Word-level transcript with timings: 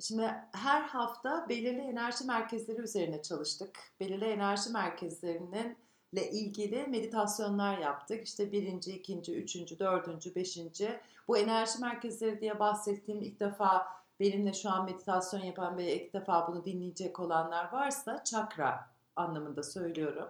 Şimdi 0.00 0.34
her 0.52 0.82
hafta 0.82 1.48
belirli 1.48 1.80
enerji 1.80 2.24
merkezleri 2.24 2.80
üzerine 2.80 3.22
çalıştık. 3.22 3.78
Belirli 4.00 4.24
enerji 4.24 4.70
merkezlerinin 4.70 5.76
ile 6.12 6.30
ilgili 6.30 6.86
meditasyonlar 6.86 7.78
yaptık. 7.78 8.26
İşte 8.26 8.52
birinci, 8.52 8.92
ikinci, 8.92 9.36
üçüncü, 9.42 9.78
dördüncü, 9.78 10.34
beşinci. 10.34 11.00
Bu 11.28 11.38
enerji 11.38 11.80
merkezleri 11.80 12.40
diye 12.40 12.58
bahsettiğim 12.58 13.22
ilk 13.22 13.40
defa 13.40 13.86
benimle 14.20 14.52
şu 14.52 14.70
an 14.70 14.84
meditasyon 14.84 15.40
yapan 15.40 15.76
ve 15.76 15.94
ilk 15.96 16.14
defa 16.14 16.48
bunu 16.48 16.64
dinleyecek 16.64 17.20
olanlar 17.20 17.72
varsa 17.72 18.24
çakra 18.24 18.90
anlamında 19.16 19.62
söylüyorum. 19.62 20.28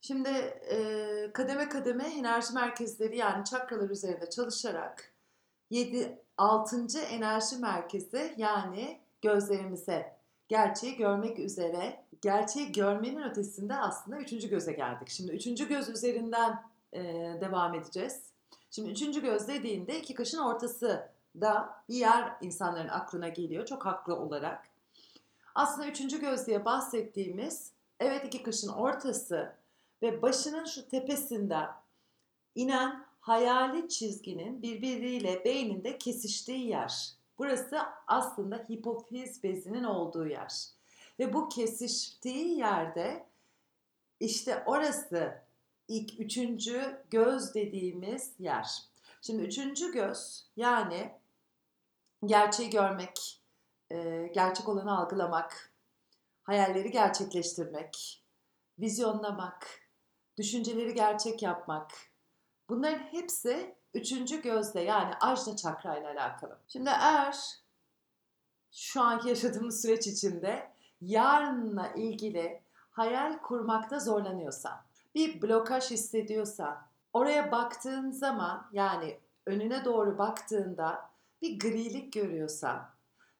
Şimdi 0.00 0.28
e, 0.28 1.30
kademe 1.32 1.68
kademe 1.68 2.04
enerji 2.04 2.54
merkezleri 2.54 3.16
yani 3.16 3.44
çakralar 3.44 3.90
üzerinde 3.90 4.30
çalışarak 4.30 5.13
7 5.70 6.18
6. 6.36 6.98
enerji 6.98 7.56
merkezi 7.56 8.34
yani 8.36 9.00
gözlerimize 9.22 10.16
gerçeği 10.48 10.96
görmek 10.96 11.38
üzere 11.38 12.04
gerçeği 12.22 12.72
görmenin 12.72 13.22
ötesinde 13.22 13.74
aslında 13.74 14.18
üçüncü 14.18 14.48
göze 14.48 14.72
geldik. 14.72 15.08
Şimdi 15.08 15.32
üçüncü 15.32 15.68
göz 15.68 15.88
üzerinden 15.88 16.62
e, 16.92 17.02
devam 17.40 17.74
edeceğiz. 17.74 18.22
Şimdi 18.70 18.90
üçüncü 18.90 19.22
göz 19.22 19.48
dediğinde 19.48 20.00
iki 20.00 20.14
kaşın 20.14 20.38
ortası 20.38 21.08
da 21.40 21.82
bir 21.88 21.94
yer 21.94 22.32
insanların 22.40 22.88
aklına 22.88 23.28
geliyor 23.28 23.66
çok 23.66 23.86
haklı 23.86 24.16
olarak. 24.16 24.68
Aslında 25.54 25.88
üçüncü 25.88 26.20
göz 26.20 26.46
diye 26.46 26.64
bahsettiğimiz 26.64 27.72
evet 28.00 28.26
iki 28.26 28.42
kaşın 28.42 28.68
ortası 28.68 29.52
ve 30.02 30.22
başının 30.22 30.64
şu 30.64 30.88
tepesinde 30.88 31.58
inen 32.54 33.03
hayali 33.24 33.88
çizginin 33.88 34.62
birbiriyle 34.62 35.44
beyninde 35.44 35.98
kesiştiği 35.98 36.66
yer. 36.66 37.12
Burası 37.38 37.78
aslında 38.06 38.56
hipofiz 38.56 39.42
bezinin 39.42 39.84
olduğu 39.84 40.26
yer. 40.26 40.66
Ve 41.18 41.32
bu 41.32 41.48
kesiştiği 41.48 42.58
yerde 42.58 43.26
işte 44.20 44.62
orası 44.66 45.42
ilk 45.88 46.20
üçüncü 46.20 47.04
göz 47.10 47.54
dediğimiz 47.54 48.32
yer. 48.38 48.82
Şimdi 49.22 49.42
üçüncü 49.42 49.92
göz 49.92 50.46
yani 50.56 51.12
gerçeği 52.24 52.70
görmek, 52.70 53.40
e, 53.90 54.30
gerçek 54.34 54.68
olanı 54.68 54.98
algılamak, 54.98 55.72
hayalleri 56.42 56.90
gerçekleştirmek, 56.90 58.22
vizyonlamak, 58.78 59.80
düşünceleri 60.38 60.94
gerçek 60.94 61.42
yapmak. 61.42 62.13
Bunların 62.68 62.98
hepsi 62.98 63.74
üçüncü 63.94 64.42
gözle 64.42 64.80
yani 64.80 65.14
ajna 65.20 65.56
çakra 65.56 65.98
ile 65.98 66.08
alakalı. 66.08 66.58
Şimdi 66.68 66.90
eğer 66.90 67.36
şu 68.72 69.02
anki 69.02 69.28
yaşadığımız 69.28 69.82
süreç 69.82 70.06
içinde 70.06 70.70
yarınla 71.00 71.88
ilgili 71.88 72.62
hayal 72.90 73.38
kurmakta 73.38 73.98
zorlanıyorsan, 73.98 74.82
bir 75.14 75.42
blokaj 75.42 75.90
hissediyorsan, 75.90 76.86
oraya 77.12 77.52
baktığın 77.52 78.10
zaman 78.10 78.66
yani 78.72 79.18
önüne 79.46 79.84
doğru 79.84 80.18
baktığında 80.18 81.10
bir 81.42 81.58
grilik 81.58 82.12
görüyorsan, 82.12 82.90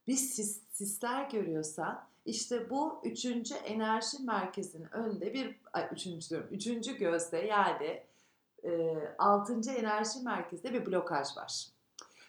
bir 0.06 0.16
sis, 0.16 0.62
sisler 0.70 1.30
görüyorsan 1.30 2.04
işte 2.24 2.70
bu 2.70 3.00
üçüncü 3.04 3.54
enerji 3.54 4.22
merkezinin 4.22 4.94
önünde 4.94 5.34
bir, 5.34 5.60
ay 5.72 5.88
üçüncü 5.92 6.48
üçüncü 6.50 6.96
gözde 6.96 7.38
yani 7.38 8.02
e, 8.64 8.94
altıncı 9.18 9.70
enerji 9.70 10.20
merkezinde 10.20 10.72
bir 10.72 10.86
blokaj 10.86 11.36
var. 11.36 11.66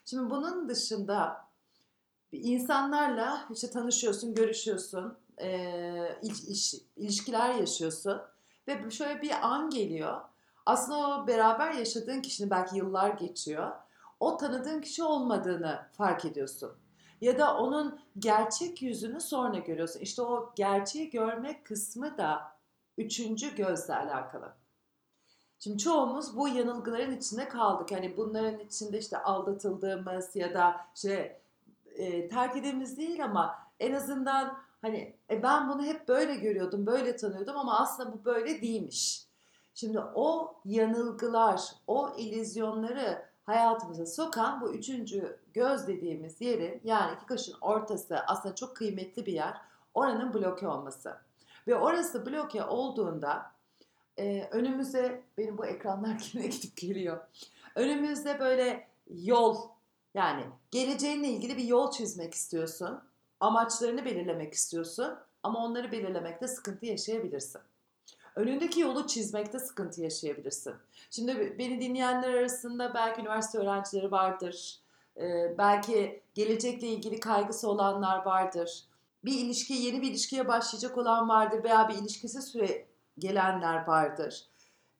Şimdi 0.05 0.29
bunun 0.29 0.69
dışında 0.69 1.45
insanlarla 2.31 3.47
işte 3.51 3.69
tanışıyorsun, 3.69 4.33
görüşüyorsun, 4.33 5.17
iş, 6.21 6.43
iş, 6.43 6.75
ilişkiler 6.95 7.53
yaşıyorsun 7.53 8.21
ve 8.67 8.91
şöyle 8.91 9.21
bir 9.21 9.31
an 9.41 9.69
geliyor. 9.69 10.21
Aslında 10.65 10.97
o 10.97 11.27
beraber 11.27 11.71
yaşadığın 11.71 12.21
kişinin 12.21 12.49
belki 12.49 12.77
yıllar 12.77 13.09
geçiyor. 13.09 13.71
O 14.19 14.37
tanıdığın 14.37 14.81
kişi 14.81 15.03
olmadığını 15.03 15.79
fark 15.91 16.25
ediyorsun. 16.25 16.71
Ya 17.21 17.39
da 17.39 17.57
onun 17.57 17.99
gerçek 18.19 18.81
yüzünü 18.81 19.21
sonra 19.21 19.59
görüyorsun. 19.59 19.99
İşte 19.99 20.21
o 20.21 20.53
gerçeği 20.55 21.09
görme 21.09 21.63
kısmı 21.63 22.17
da 22.17 22.57
üçüncü 22.97 23.55
gözle 23.55 23.95
alakalı. 23.95 24.53
Şimdi 25.65 25.77
çoğumuz 25.77 26.37
bu 26.37 26.47
yanılgıların 26.47 27.17
içinde 27.17 27.49
kaldık. 27.49 27.91
Hani 27.91 28.17
bunların 28.17 28.59
içinde 28.59 28.99
işte 28.99 29.17
aldatıldığımız 29.17 30.35
ya 30.35 30.53
da 30.53 30.75
işte 30.95 31.41
e, 31.95 32.29
terk 32.29 32.55
edildiğimiz 32.55 32.97
değil 32.97 33.23
ama 33.23 33.55
en 33.79 33.93
azından 33.93 34.57
hani 34.81 35.15
e, 35.29 35.43
ben 35.43 35.69
bunu 35.69 35.83
hep 35.83 36.07
böyle 36.07 36.35
görüyordum, 36.35 36.85
böyle 36.85 37.15
tanıyordum 37.15 37.57
ama 37.57 37.79
aslında 37.79 38.13
bu 38.13 38.25
böyle 38.25 38.61
değilmiş. 38.61 39.27
Şimdi 39.73 39.99
o 39.99 40.55
yanılgılar, 40.65 41.61
o 41.87 42.15
ilizyonları 42.17 43.25
hayatımıza 43.43 44.05
sokan 44.05 44.61
bu 44.61 44.73
üçüncü 44.73 45.39
göz 45.53 45.87
dediğimiz 45.87 46.41
yerin 46.41 46.81
yani 46.83 47.15
iki 47.15 47.25
kaşın 47.25 47.55
ortası 47.61 48.19
aslında 48.27 48.55
çok 48.55 48.75
kıymetli 48.75 49.25
bir 49.25 49.33
yer. 49.33 49.57
Oranın 49.93 50.33
bloke 50.33 50.67
olması. 50.67 51.17
Ve 51.67 51.75
orası 51.75 52.25
bloke 52.25 52.65
olduğunda 52.65 53.54
e, 54.17 54.47
önümüze 54.51 55.21
benim 55.37 55.57
bu 55.57 55.65
ekranlar 55.65 56.29
yine 56.33 56.47
gidip 56.47 56.77
geliyor. 56.77 57.19
Önümüzde 57.75 58.39
böyle 58.39 58.87
yol 59.09 59.57
yani 60.13 60.43
geleceğinle 60.71 61.27
ilgili 61.27 61.57
bir 61.57 61.63
yol 61.63 61.91
çizmek 61.91 62.33
istiyorsun. 62.33 62.99
Amaçlarını 63.39 64.05
belirlemek 64.05 64.53
istiyorsun 64.53 65.15
ama 65.43 65.65
onları 65.65 65.91
belirlemekte 65.91 66.47
sıkıntı 66.47 66.85
yaşayabilirsin. 66.85 67.61
Önündeki 68.35 68.79
yolu 68.79 69.07
çizmekte 69.07 69.59
sıkıntı 69.59 70.01
yaşayabilirsin. 70.01 70.73
Şimdi 71.09 71.55
beni 71.59 71.81
dinleyenler 71.81 72.33
arasında 72.33 72.93
belki 72.93 73.21
üniversite 73.21 73.57
öğrencileri 73.57 74.11
vardır. 74.11 74.79
Ee, 75.17 75.55
belki 75.57 76.21
gelecekle 76.33 76.87
ilgili 76.87 77.19
kaygısı 77.19 77.69
olanlar 77.69 78.25
vardır. 78.25 78.83
Bir 79.25 79.39
ilişki, 79.39 79.73
yeni 79.73 80.01
bir 80.01 80.07
ilişkiye 80.07 80.47
başlayacak 80.47 80.97
olan 80.97 81.29
vardır 81.29 81.63
veya 81.63 81.89
bir 81.89 81.93
ilişkisi 81.93 82.41
süre 82.41 82.85
gelenler 83.19 83.87
vardır. 83.87 84.45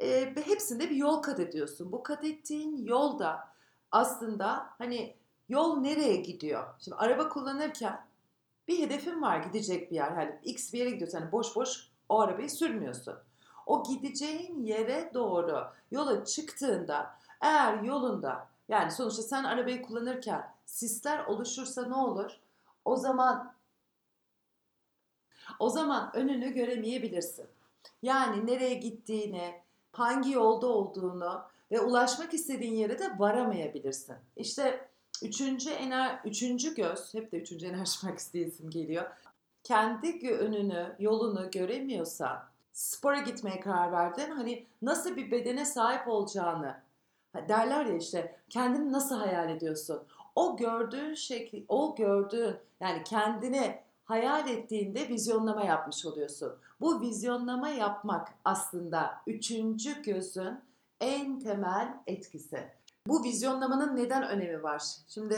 E, 0.01 0.35
hepsinde 0.45 0.89
bir 0.89 0.95
yol 0.95 1.21
kat 1.21 1.39
ediyorsun. 1.39 1.91
Bu 1.91 2.03
kat 2.03 2.23
ettiğin 2.23 2.77
yolda 2.77 3.47
aslında 3.91 4.69
hani 4.77 5.15
yol 5.49 5.77
nereye 5.77 6.15
gidiyor? 6.15 6.67
Şimdi 6.79 6.97
araba 6.97 7.29
kullanırken 7.29 8.05
bir 8.67 8.79
hedefin 8.79 9.21
var 9.21 9.37
gidecek 9.37 9.91
bir 9.91 9.95
yer. 9.95 10.11
Hani 10.11 10.39
X 10.43 10.73
bir 10.73 10.79
yere 10.79 10.89
gidiyorsun. 10.89 11.19
Hani 11.19 11.31
boş 11.31 11.55
boş 11.55 11.91
o 12.09 12.19
arabayı 12.19 12.49
sürmüyorsun. 12.49 13.15
O 13.65 13.83
gideceğin 13.83 14.63
yere 14.63 15.11
doğru 15.13 15.67
yola 15.91 16.25
çıktığında 16.25 17.17
eğer 17.41 17.83
yolunda 17.83 18.47
yani 18.69 18.91
sonuçta 18.91 19.21
sen 19.21 19.43
arabayı 19.43 19.81
kullanırken 19.81 20.53
sisler 20.65 21.25
oluşursa 21.25 21.87
ne 21.87 21.95
olur? 21.95 22.31
O 22.85 22.95
zaman 22.95 23.55
o 25.59 25.69
zaman 25.69 26.11
önünü 26.15 26.53
göremeyebilirsin. 26.53 27.47
Yani 28.01 28.47
nereye 28.47 28.73
gittiğini, 28.73 29.53
hangi 29.91 30.31
yolda 30.31 30.68
olduğunu 30.68 31.41
ve 31.72 31.79
ulaşmak 31.79 32.34
istediğin 32.34 32.75
yere 32.75 33.00
de 33.00 33.19
varamayabilirsin. 33.19 34.16
İşte 34.35 34.90
üçüncü 35.23 35.69
ener, 35.69 36.19
üçüncü 36.25 36.75
göz, 36.75 37.13
hep 37.13 37.31
de 37.31 37.38
üçüncü 37.38 37.68
enerji 37.68 37.91
merkezi 38.06 38.40
isim 38.40 38.69
geliyor. 38.69 39.06
Kendi 39.63 40.29
önünü, 40.29 40.96
yolunu 41.00 41.51
göremiyorsan, 41.51 42.44
spora 42.73 43.19
gitmeye 43.19 43.59
karar 43.59 43.91
verdin. 43.91 44.31
Hani 44.31 44.66
nasıl 44.81 45.16
bir 45.16 45.31
bedene 45.31 45.66
sahip 45.66 46.07
olacağını 46.07 46.78
derler 47.35 47.85
ya 47.85 47.96
işte 47.96 48.35
kendini 48.50 48.91
nasıl 48.91 49.16
hayal 49.16 49.50
ediyorsun? 49.50 50.03
O 50.35 50.57
gördüğün 50.57 51.13
şekli, 51.13 51.66
o 51.67 51.96
gördüğün 51.96 52.56
yani 52.79 53.03
kendini 53.03 53.79
hayal 54.05 54.49
ettiğinde 54.49 55.09
vizyonlama 55.09 55.63
yapmış 55.63 56.05
oluyorsun. 56.05 56.53
Bu 56.81 57.02
vizyonlama 57.02 57.69
yapmak 57.69 58.28
aslında 58.46 59.11
üçüncü 59.28 60.02
gözün 60.02 60.59
en 61.02 61.40
temel 61.40 61.93
etkisi. 62.07 62.72
Bu 63.07 63.23
vizyonlamanın 63.23 63.96
neden 63.96 64.23
önemi 64.23 64.63
var? 64.63 64.84
Şimdi 65.07 65.37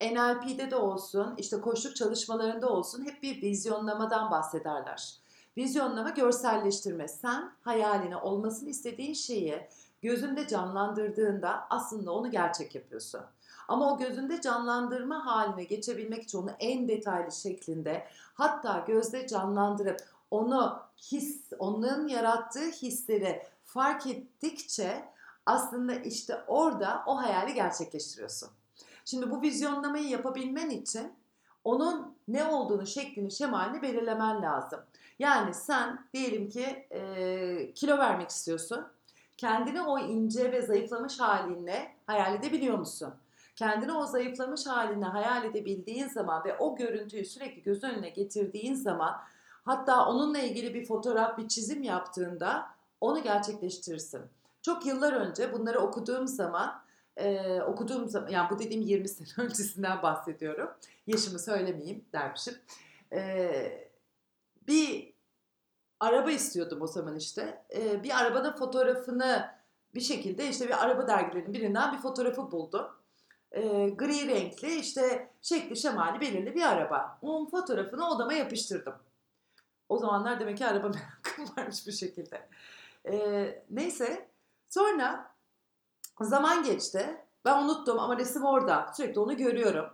NLP'de 0.00 0.70
de 0.70 0.76
olsun, 0.76 1.34
işte 1.38 1.60
koşluk 1.60 1.96
çalışmalarında 1.96 2.68
olsun 2.68 3.04
hep 3.04 3.22
bir 3.22 3.42
vizyonlamadan 3.42 4.30
bahsederler. 4.30 5.14
Vizyonlama 5.56 6.10
görselleştirme. 6.10 7.08
Sen 7.08 7.52
hayalini 7.60 8.16
olmasını 8.16 8.68
istediğin 8.68 9.14
şeyi 9.14 9.68
gözünde 10.02 10.46
canlandırdığında 10.46 11.66
aslında 11.70 12.12
onu 12.12 12.30
gerçek 12.30 12.74
yapıyorsun. 12.74 13.20
Ama 13.68 13.94
o 13.94 13.98
gözünde 13.98 14.40
canlandırma 14.40 15.26
haline 15.26 15.64
geçebilmek 15.64 16.22
için 16.22 16.38
onu 16.38 16.50
en 16.60 16.88
detaylı 16.88 17.32
şeklinde 17.32 18.06
hatta 18.34 18.84
gözde 18.86 19.26
canlandırıp 19.26 20.00
onu 20.30 20.80
his, 21.12 21.52
onun 21.58 22.08
yarattığı 22.08 22.70
hisleri 22.70 23.42
fark 23.64 24.06
ettikçe 24.06 25.04
aslında 25.46 25.94
işte 25.94 26.42
orada 26.46 27.02
o 27.06 27.22
hayali 27.22 27.54
gerçekleştiriyorsun. 27.54 28.48
Şimdi 29.04 29.30
bu 29.30 29.42
vizyonlamayı 29.42 30.08
yapabilmen 30.08 30.70
için 30.70 31.12
onun 31.64 32.16
ne 32.28 32.44
olduğunu, 32.44 32.86
şeklini, 32.86 33.30
şemalini 33.30 33.82
belirlemen 33.82 34.42
lazım. 34.42 34.80
Yani 35.18 35.54
sen 35.54 36.06
diyelim 36.14 36.48
ki 36.48 36.86
e, 36.90 37.72
kilo 37.74 37.98
vermek 37.98 38.30
istiyorsun. 38.30 38.86
Kendini 39.36 39.82
o 39.82 39.98
ince 39.98 40.52
ve 40.52 40.62
zayıflamış 40.62 41.20
halinle 41.20 41.92
hayal 42.06 42.34
edebiliyor 42.34 42.78
musun? 42.78 43.14
Kendini 43.56 43.92
o 43.92 44.06
zayıflamış 44.06 44.66
haline 44.66 45.04
hayal 45.04 45.44
edebildiğin 45.44 46.08
zaman 46.08 46.44
ve 46.44 46.58
o 46.58 46.76
görüntüyü 46.76 47.24
sürekli 47.24 47.62
göz 47.62 47.84
önüne 47.84 48.08
getirdiğin 48.08 48.74
zaman 48.74 49.16
hatta 49.64 50.06
onunla 50.06 50.38
ilgili 50.38 50.74
bir 50.74 50.86
fotoğraf, 50.86 51.38
bir 51.38 51.48
çizim 51.48 51.82
yaptığında 51.82 52.66
onu 53.00 53.22
gerçekleştirirsin. 53.22 54.22
Çok 54.62 54.86
yıllar 54.86 55.12
önce 55.12 55.52
bunları 55.52 55.78
okuduğum 55.78 56.26
zaman 56.26 56.82
e, 57.16 57.60
okuduğum 57.60 58.08
zaman 58.08 58.28
yani 58.28 58.50
bu 58.50 58.58
dediğim 58.58 58.82
20 58.82 59.08
sene 59.08 59.28
öncesinden 59.46 60.02
bahsediyorum. 60.02 60.70
Yaşımı 61.06 61.38
söylemeyeyim 61.38 62.04
dermişim. 62.12 62.54
E, 63.12 63.88
bir 64.68 65.12
araba 66.00 66.30
istiyordum 66.30 66.82
o 66.82 66.86
zaman 66.86 67.16
işte. 67.16 67.64
E, 67.76 68.02
bir 68.02 68.20
arabanın 68.20 68.52
fotoğrafını 68.52 69.50
bir 69.94 70.00
şekilde 70.00 70.48
işte 70.48 70.66
bir 70.68 70.84
araba 70.84 71.06
dergilerinin 71.06 71.54
birinden 71.54 71.92
bir 71.92 71.98
fotoğrafı 71.98 72.50
buldum. 72.50 72.86
E, 73.52 73.88
gri 73.88 74.28
renkli 74.28 74.74
işte 74.74 75.30
şekli 75.42 75.76
şemali 75.76 76.20
belirli 76.20 76.54
bir 76.54 76.62
araba. 76.62 77.18
Onun 77.22 77.46
fotoğrafını 77.46 78.08
odama 78.08 78.32
yapıştırdım. 78.32 78.94
O 79.88 79.98
zamanlar 79.98 80.40
demek 80.40 80.58
ki 80.58 80.66
araba 80.66 80.88
merakım 80.88 81.56
varmış 81.56 81.86
bir 81.86 81.92
şekilde. 81.92 82.48
E, 83.08 83.64
neyse 83.70 84.28
sonra 84.70 85.34
zaman 86.20 86.62
geçti. 86.62 87.20
Ben 87.44 87.62
unuttum 87.62 87.98
ama 87.98 88.18
resim 88.18 88.44
orada. 88.44 88.92
Sürekli 88.96 89.20
onu 89.20 89.36
görüyorum. 89.36 89.90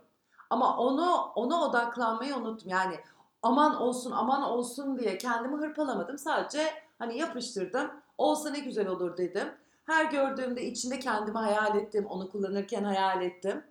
Ama 0.51 0.77
onu 0.77 1.33
ona 1.35 1.65
odaklanmayı 1.65 2.37
unuttum. 2.37 2.69
Yani 2.69 3.01
aman 3.43 3.77
olsun 3.77 4.11
aman 4.11 4.43
olsun 4.43 4.99
diye 4.99 5.19
kendimi 5.19 5.57
hırpalamadım. 5.57 6.19
Sadece 6.19 6.71
hani 6.99 7.19
yapıştırdım. 7.19 7.91
Olsa 8.19 8.51
ne 8.51 8.61
güzel 8.61 8.89
olur 8.89 9.17
dedim. 9.17 9.49
Her 9.87 10.05
gördüğümde 10.05 10.63
içinde 10.63 10.99
kendimi 10.99 11.39
hayal 11.39 11.77
ettim. 11.77 12.07
Onu 12.07 12.31
kullanırken 12.31 12.85
hayal 12.85 13.23
ettim. 13.23 13.65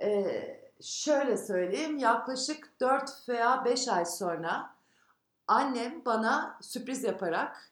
Ee, 0.00 0.60
şöyle 0.82 1.36
söyleyeyim 1.36 1.98
yaklaşık 1.98 2.80
4 2.80 3.28
veya 3.28 3.64
5 3.64 3.88
ay 3.88 4.04
sonra 4.04 4.70
annem 5.46 6.04
bana 6.04 6.58
sürpriz 6.60 7.04
yaparak 7.04 7.70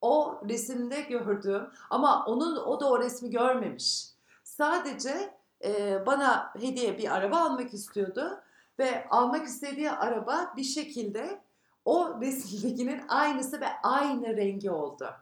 o 0.00 0.40
resimde 0.48 1.00
gördüğüm 1.00 1.70
ama 1.90 2.24
onun 2.26 2.56
o 2.56 2.80
da 2.80 2.90
o 2.90 2.98
resmi 2.98 3.30
görmemiş. 3.30 4.06
Sadece 4.44 5.34
e, 5.64 6.06
bana 6.06 6.52
hediye 6.60 6.98
bir 6.98 7.16
araba 7.16 7.36
almak 7.36 7.74
istiyordu 7.74 8.40
ve 8.78 9.08
almak 9.10 9.46
istediği 9.46 9.90
araba 9.90 10.52
bir 10.56 10.64
şekilde 10.64 11.40
o 11.84 12.20
resimdekinin 12.20 13.02
aynısı 13.08 13.60
ve 13.60 13.68
aynı 13.82 14.36
rengi 14.36 14.70
oldu. 14.70 15.14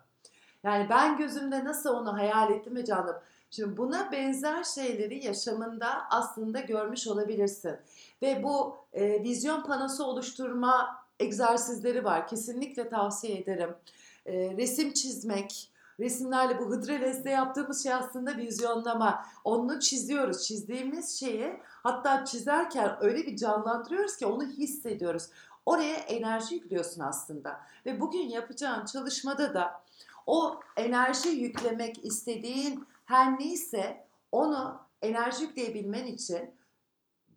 Yani 0.65 0.87
ben 0.91 1.17
gözümde 1.17 1.65
nasıl 1.65 1.91
onu 1.91 2.13
hayal 2.13 2.53
ettim 2.53 2.77
ve 2.77 2.85
canım. 2.85 3.17
Şimdi 3.51 3.77
buna 3.77 4.13
benzer 4.13 4.65
şeyleri 4.65 5.25
yaşamında 5.25 6.11
aslında 6.11 6.61
görmüş 6.61 7.07
olabilirsin. 7.07 7.77
Ve 8.23 8.43
bu 8.43 8.77
e, 8.93 9.23
vizyon 9.23 9.63
panosu 9.63 10.05
oluşturma 10.05 11.05
egzersizleri 11.21 12.05
var. 12.05 12.29
Kesinlikle 12.29 12.89
tavsiye 12.89 13.39
ederim. 13.39 13.75
E, 14.27 14.57
resim 14.57 14.93
çizmek, 14.93 15.71
resimlerle 16.01 16.59
bu 16.59 16.71
hıdrellezde 16.71 17.31
yaptığımız 17.31 17.83
şey 17.83 17.95
aslında 17.95 18.37
vizyonlama. 18.37 19.25
Onu 19.45 19.81
çiziyoruz. 19.81 20.47
Çizdiğimiz 20.47 21.19
şeyi 21.21 21.61
hatta 21.65 22.25
çizerken 22.25 22.97
öyle 23.01 23.27
bir 23.27 23.37
canlandırıyoruz 23.37 24.17
ki 24.17 24.27
onu 24.27 24.47
hissediyoruz. 24.47 25.29
Oraya 25.67 25.97
enerji 25.97 26.55
yüklüyorsun 26.55 27.01
aslında. 27.01 27.61
Ve 27.87 28.01
bugün 28.01 28.29
yapacağın 28.29 28.85
çalışmada 28.85 29.55
da 29.55 29.81
o 30.29 30.61
enerji 30.77 31.29
yüklemek 31.29 32.05
istediğin 32.05 32.87
her 33.05 33.41
neyse 33.41 34.07
onu 34.33 34.81
enerji 35.03 35.43
yükleyebilmen 35.43 36.07
için 36.07 36.51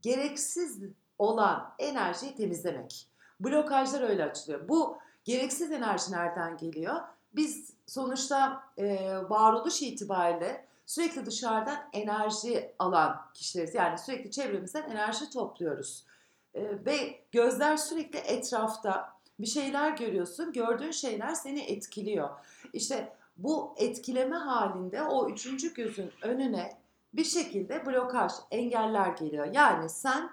gereksiz 0.01 0.79
olan 1.19 1.73
enerjiyi 1.79 2.35
temizlemek. 2.35 3.07
Blokajlar 3.39 4.01
öyle 4.01 4.23
açılıyor. 4.23 4.69
Bu 4.69 4.97
gereksiz 5.23 5.71
enerji 5.71 6.11
nereden 6.11 6.57
geliyor? 6.57 6.95
Biz 7.35 7.73
sonuçta 7.87 8.63
e, 8.77 9.15
varoluş 9.29 9.81
itibariyle 9.81 10.65
sürekli 10.85 11.25
dışarıdan 11.25 11.89
enerji 11.93 12.75
alan 12.79 13.21
kişileriz. 13.33 13.75
Yani 13.75 13.97
sürekli 13.97 14.31
çevremizden 14.31 14.89
enerji 14.89 15.29
topluyoruz. 15.29 16.05
E, 16.53 16.85
ve 16.85 17.21
gözler 17.31 17.77
sürekli 17.77 18.19
etrafta 18.19 19.20
bir 19.41 19.47
şeyler 19.47 19.97
görüyorsun. 19.97 20.51
Gördüğün 20.51 20.91
şeyler 20.91 21.33
seni 21.33 21.61
etkiliyor. 21.61 22.29
İşte 22.73 23.13
bu 23.37 23.75
etkileme 23.77 24.35
halinde 24.35 25.03
o 25.03 25.29
üçüncü 25.29 25.73
gözün 25.73 26.11
önüne 26.21 26.77
bir 27.13 27.23
şekilde 27.23 27.85
blokaj, 27.85 28.31
engeller 28.51 29.07
geliyor. 29.07 29.47
Yani 29.53 29.89
sen 29.89 30.29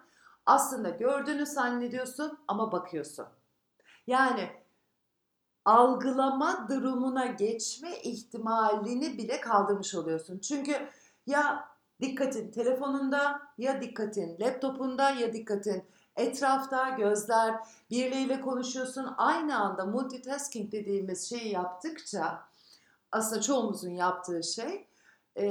aslında 0.47 0.91
gördüğünü 0.91 1.47
zannediyorsun 1.47 2.39
ama 2.49 2.73
bakıyorsun. 2.73 3.27
Yani 4.07 4.51
algılama 5.65 6.69
durumuna 6.69 7.27
geçme 7.27 7.99
ihtimalini 8.03 9.19
bile 9.19 9.41
kaldırmış 9.41 9.95
oluyorsun. 9.95 10.39
Çünkü 10.39 10.89
ya 11.27 11.69
dikkatin 12.01 12.51
telefonunda 12.51 13.43
ya 13.59 13.81
dikkatin 13.81 14.41
laptopunda 14.41 15.11
ya 15.11 15.33
dikkatin 15.33 15.85
etrafta 16.19 16.89
gözler 16.89 17.55
birileriyle 17.91 18.41
konuşuyorsun 18.41 19.15
aynı 19.17 19.59
anda 19.59 19.87
multitasking 19.87 20.73
dediğimiz 20.73 21.29
şeyi 21.29 21.53
yaptıkça 21.53 22.49
aslında 23.13 23.41
çoğumuzun 23.43 23.91
yaptığı 23.91 24.43
şey 24.43 24.87
e, 25.37 25.47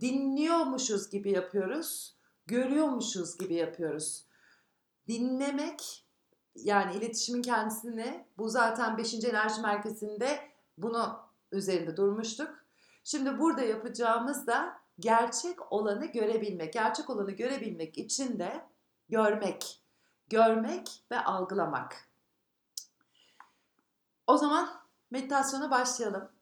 dinliyormuşuz 0.00 1.10
gibi 1.10 1.30
yapıyoruz 1.30 2.16
görüyormuşuz 2.46 3.38
gibi 3.38 3.54
yapıyoruz 3.54 4.24
dinlemek 5.08 6.06
yani 6.54 6.96
iletişimin 6.96 7.42
kendisini 7.42 8.26
bu 8.38 8.48
zaten 8.48 8.98
5. 8.98 9.24
enerji 9.24 9.60
merkezinde 9.60 10.38
bunu 10.78 11.18
üzerinde 11.52 11.96
durmuştuk. 11.96 12.64
Şimdi 13.04 13.38
burada 13.38 13.62
yapacağımız 13.62 14.46
da 14.46 14.78
gerçek 14.98 15.72
olanı 15.72 16.06
görebilmek. 16.06 16.72
Gerçek 16.72 17.10
olanı 17.10 17.30
görebilmek 17.30 17.98
için 17.98 18.38
de 18.38 18.66
görmek, 19.08 19.82
görmek 20.28 21.04
ve 21.10 21.24
algılamak. 21.24 22.08
O 24.26 24.36
zaman 24.36 24.68
meditasyona 25.10 25.70
başlayalım. 25.70 26.32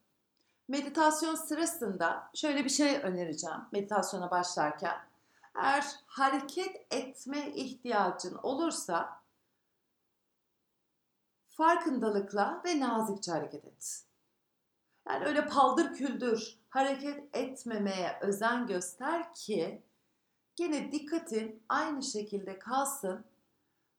Meditasyon 0.69 1.35
sırasında 1.35 2.31
şöyle 2.35 2.65
bir 2.65 2.71
şey 2.71 2.97
önereceğim 2.97 3.61
meditasyona 3.73 4.31
başlarken. 4.31 4.97
Eğer 5.55 5.85
hareket 6.07 6.87
etme 6.91 7.51
ihtiyacın 7.55 8.39
olursa 8.43 9.23
farkındalıkla 11.49 12.63
ve 12.65 12.81
nazikçe 12.81 13.33
hareket 13.33 13.65
et. 13.65 14.05
Yani 15.09 15.25
öyle 15.25 15.47
paldır 15.47 15.95
küldür 15.95 16.59
hareket 16.69 17.37
etmemeye 17.37 18.19
özen 18.21 18.67
göster 18.67 19.35
ki 19.35 19.83
gene 20.57 20.93
dikkatin 20.93 21.63
aynı 21.69 22.03
şekilde 22.03 22.59
kalsın 22.59 23.25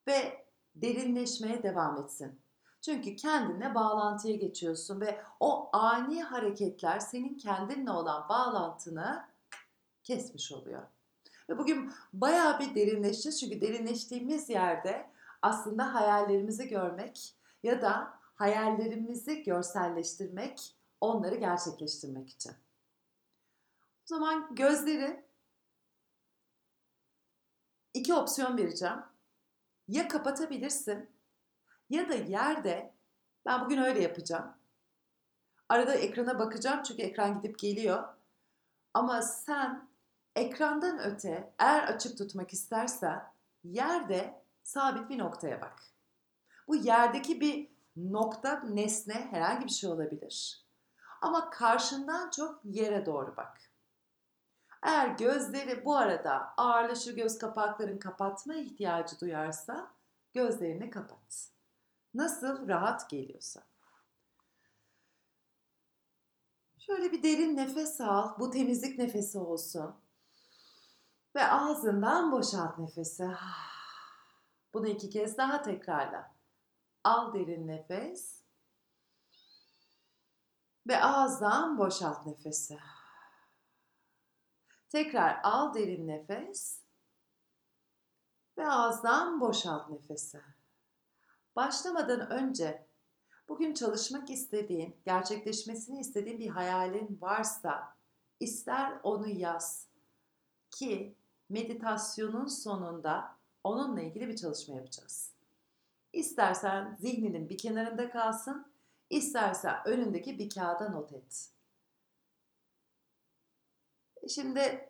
ve 0.07 0.45
derinleşmeye 0.75 1.63
devam 1.63 2.03
etsin. 2.03 2.39
Çünkü 2.81 3.15
kendine 3.15 3.75
bağlantıya 3.75 4.35
geçiyorsun 4.35 5.01
ve 5.01 5.21
o 5.39 5.69
ani 5.73 6.23
hareketler 6.23 6.99
senin 6.99 7.37
kendinle 7.37 7.91
olan 7.91 8.29
bağlantını 8.29 9.25
kesmiş 10.03 10.51
oluyor. 10.51 10.83
Ve 11.49 11.57
bugün 11.57 11.91
bayağı 12.13 12.59
bir 12.59 12.75
derinleşeceğiz 12.75 13.39
çünkü 13.39 13.61
derinleştiğimiz 13.61 14.49
yerde 14.49 15.09
aslında 15.41 15.93
hayallerimizi 15.93 16.67
görmek 16.67 17.35
ya 17.63 17.81
da 17.81 18.19
hayallerimizi 18.35 19.43
görselleştirmek, 19.43 20.75
onları 21.01 21.35
gerçekleştirmek 21.35 22.29
için. 22.29 22.51
O 22.51 24.07
zaman 24.07 24.55
gözleri 24.55 25.24
iki 27.95 28.13
opsiyon 28.13 28.57
vereceğim. 28.57 28.99
Ya 29.87 30.07
kapatabilirsin 30.07 31.09
ya 31.89 32.09
da 32.09 32.13
yerde 32.13 32.93
ben 33.45 33.65
bugün 33.65 33.77
öyle 33.77 34.01
yapacağım. 34.01 34.53
Arada 35.69 35.93
ekrana 35.93 36.39
bakacağım 36.39 36.83
çünkü 36.83 37.01
ekran 37.01 37.41
gidip 37.41 37.59
geliyor. 37.59 38.03
Ama 38.93 39.21
sen 39.21 39.89
ekrandan 40.35 40.99
öte 40.99 41.53
eğer 41.59 41.83
açık 41.83 42.17
tutmak 42.17 42.53
istersen 42.53 43.23
yerde 43.63 44.41
sabit 44.63 45.09
bir 45.09 45.17
noktaya 45.17 45.61
bak. 45.61 45.83
Bu 46.67 46.75
yerdeki 46.75 47.41
bir 47.41 47.71
nokta, 47.95 48.59
nesne 48.59 49.27
herhangi 49.31 49.65
bir 49.65 49.71
şey 49.71 49.89
olabilir. 49.89 50.65
Ama 51.21 51.49
karşından 51.49 52.29
çok 52.29 52.59
yere 52.63 53.05
doğru 53.05 53.37
bak. 53.37 53.74
Eğer 54.85 55.07
gözleri 55.07 55.85
bu 55.85 55.95
arada 55.95 56.53
ağırlaşır 56.57 57.15
göz 57.15 57.37
kapakların 57.37 57.99
kapatma 57.99 58.55
ihtiyacı 58.55 59.19
duyarsa 59.19 59.91
gözlerini 60.33 60.89
kapat. 60.89 61.51
Nasıl 62.13 62.67
rahat 62.67 63.09
geliyorsa. 63.09 63.63
Şöyle 66.77 67.11
bir 67.11 67.23
derin 67.23 67.57
nefes 67.57 68.01
al. 68.01 68.39
Bu 68.39 68.51
temizlik 68.51 68.99
nefesi 68.99 69.37
olsun. 69.37 69.95
Ve 71.35 71.47
ağzından 71.47 72.31
boşalt 72.31 72.77
nefesi. 72.77 73.31
Bunu 74.73 74.87
iki 74.87 75.09
kez 75.09 75.37
daha 75.37 75.61
tekrarla. 75.61 76.31
Al 77.03 77.33
derin 77.33 77.67
nefes. 77.67 78.41
Ve 80.87 81.01
ağızdan 81.01 81.77
boşalt 81.77 82.25
nefesi. 82.25 82.79
Tekrar 84.95 85.39
al 85.43 85.73
derin 85.73 86.07
nefes. 86.07 86.81
Ve 88.57 88.67
ağızdan 88.67 89.41
boşalt 89.41 89.89
nefesi. 89.89 90.41
Başlamadan 91.55 92.31
önce 92.31 92.87
bugün 93.49 93.73
çalışmak 93.73 94.29
istediğin, 94.29 94.95
gerçekleşmesini 95.05 95.99
istediğin 95.99 96.39
bir 96.39 96.49
hayalin 96.49 97.17
varsa 97.21 97.95
ister 98.39 98.99
onu 99.03 99.27
yaz 99.27 99.87
ki 100.71 101.15
meditasyonun 101.49 102.47
sonunda 102.47 103.37
onunla 103.63 104.01
ilgili 104.01 104.27
bir 104.27 104.35
çalışma 104.35 104.75
yapacağız. 104.75 105.31
İstersen 106.13 106.97
zihninin 106.99 107.49
bir 107.49 107.57
kenarında 107.57 108.09
kalsın, 108.09 108.67
istersen 109.09 109.75
önündeki 109.85 110.39
bir 110.39 110.49
kağıda 110.49 110.89
not 110.89 111.13
et. 111.13 111.54
Şimdi 114.29 114.89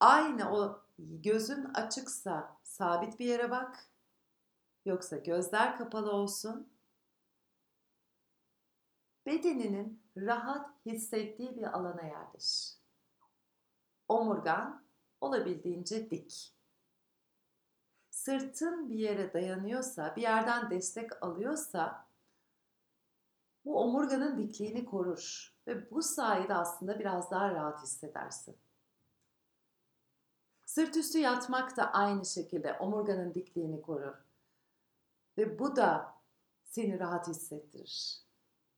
aynı 0.00 0.52
o 0.52 0.82
gözün 0.98 1.64
açıksa 1.64 2.56
sabit 2.62 3.18
bir 3.18 3.26
yere 3.26 3.50
bak. 3.50 3.88
Yoksa 4.84 5.16
gözler 5.16 5.78
kapalı 5.78 6.12
olsun. 6.12 6.68
Bedeninin 9.26 10.02
rahat 10.16 10.70
hissettiği 10.86 11.56
bir 11.56 11.76
alana 11.78 12.02
yerleş. 12.02 12.74
Omurgan 14.08 14.84
olabildiğince 15.20 16.10
dik. 16.10 16.54
Sırtın 18.10 18.90
bir 18.90 18.98
yere 18.98 19.32
dayanıyorsa, 19.32 20.16
bir 20.16 20.22
yerden 20.22 20.70
destek 20.70 21.22
alıyorsa 21.22 22.08
bu 23.64 23.80
omurganın 23.80 24.38
dikliğini 24.38 24.84
korur 24.84 25.54
ve 25.68 25.90
bu 25.90 26.02
sayede 26.02 26.54
aslında 26.54 26.98
biraz 26.98 27.30
daha 27.30 27.50
rahat 27.50 27.82
hissedersin. 27.82 28.56
Sırt 30.64 30.96
üstü 30.96 31.18
yatmak 31.18 31.76
da 31.76 31.92
aynı 31.92 32.26
şekilde 32.26 32.72
omurganın 32.72 33.34
dikliğini 33.34 33.82
korur. 33.82 34.14
Ve 35.38 35.58
bu 35.58 35.76
da 35.76 36.14
seni 36.64 36.98
rahat 36.98 37.28
hissettirir. 37.28 38.22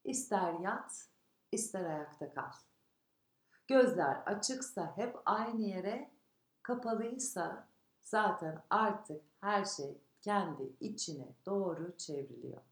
İster 0.05 0.53
yat, 0.53 1.09
ister 1.53 1.85
ayakta 1.85 2.35
kal. 2.35 2.53
Gözler 3.69 4.23
açıksa 4.27 4.97
hep 4.97 5.17
aynı 5.25 5.63
yere, 5.63 6.11
kapalıysa 6.63 7.69
zaten 8.01 8.63
artık 8.71 9.23
her 9.41 9.65
şey 9.65 10.01
kendi 10.21 10.73
içine 10.81 11.29
doğru 11.47 11.97
çevriliyor. 11.97 12.63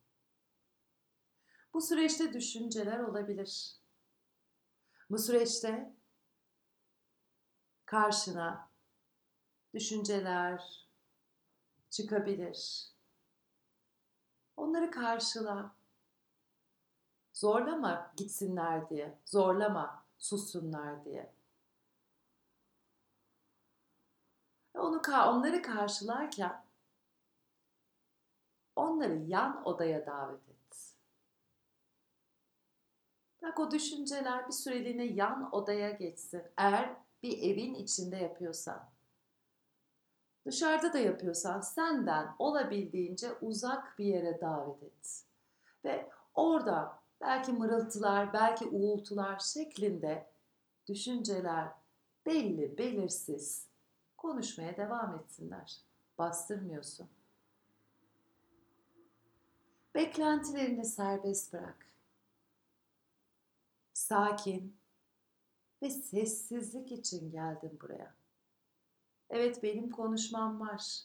Bu 1.75 1.81
süreçte 1.81 2.33
düşünceler 2.33 2.99
olabilir. 2.99 3.78
Bu 5.11 5.19
süreçte 5.19 5.93
karşına 7.85 8.71
düşünceler 9.75 10.87
çıkabilir. 11.91 12.89
Onları 14.57 14.91
karşıla. 14.91 15.75
Zorlama 17.33 18.13
gitsinler 18.17 18.91
diye. 18.91 19.19
Zorlama 19.25 20.05
sussunlar 20.19 21.05
diye. 21.05 21.33
Onu 24.75 25.03
onları 25.29 25.63
karşılarken 25.63 26.65
onları 28.77 29.15
yan 29.15 29.67
odaya 29.67 30.07
davet 30.07 30.48
Bak 33.43 33.61
o 33.61 33.71
düşünceler 33.71 34.47
bir 34.47 34.53
süreliğine 34.53 35.05
yan 35.05 35.55
odaya 35.55 35.91
geçsin. 35.91 36.43
Eğer 36.57 36.97
bir 37.23 37.39
evin 37.43 37.75
içinde 37.75 38.17
yapıyorsan. 38.17 38.91
Dışarıda 40.47 40.93
da 40.93 40.99
yapıyorsan 40.99 41.61
senden 41.61 42.35
olabildiğince 42.39 43.33
uzak 43.41 43.99
bir 43.99 44.05
yere 44.05 44.41
davet 44.41 44.83
et. 44.83 45.25
Ve 45.85 46.11
orada 46.35 46.99
belki 47.21 47.53
mırıltılar, 47.53 48.33
belki 48.33 48.67
uğultular 48.67 49.39
şeklinde 49.39 50.27
düşünceler 50.87 51.69
belli, 52.27 52.79
belirsiz 52.79 53.67
konuşmaya 54.17 54.77
devam 54.77 55.15
etsinler. 55.15 55.81
Bastırmıyorsun. 56.19 57.09
Beklentilerini 59.95 60.85
serbest 60.85 61.53
bırak. 61.53 61.88
Sakin 64.09 64.77
ve 65.83 65.91
sessizlik 65.91 66.93
için 66.93 67.31
geldim 67.31 67.79
buraya. 67.83 68.15
Evet 69.31 69.63
benim 69.63 69.91
konuşmam 69.91 70.61
var. 70.61 71.01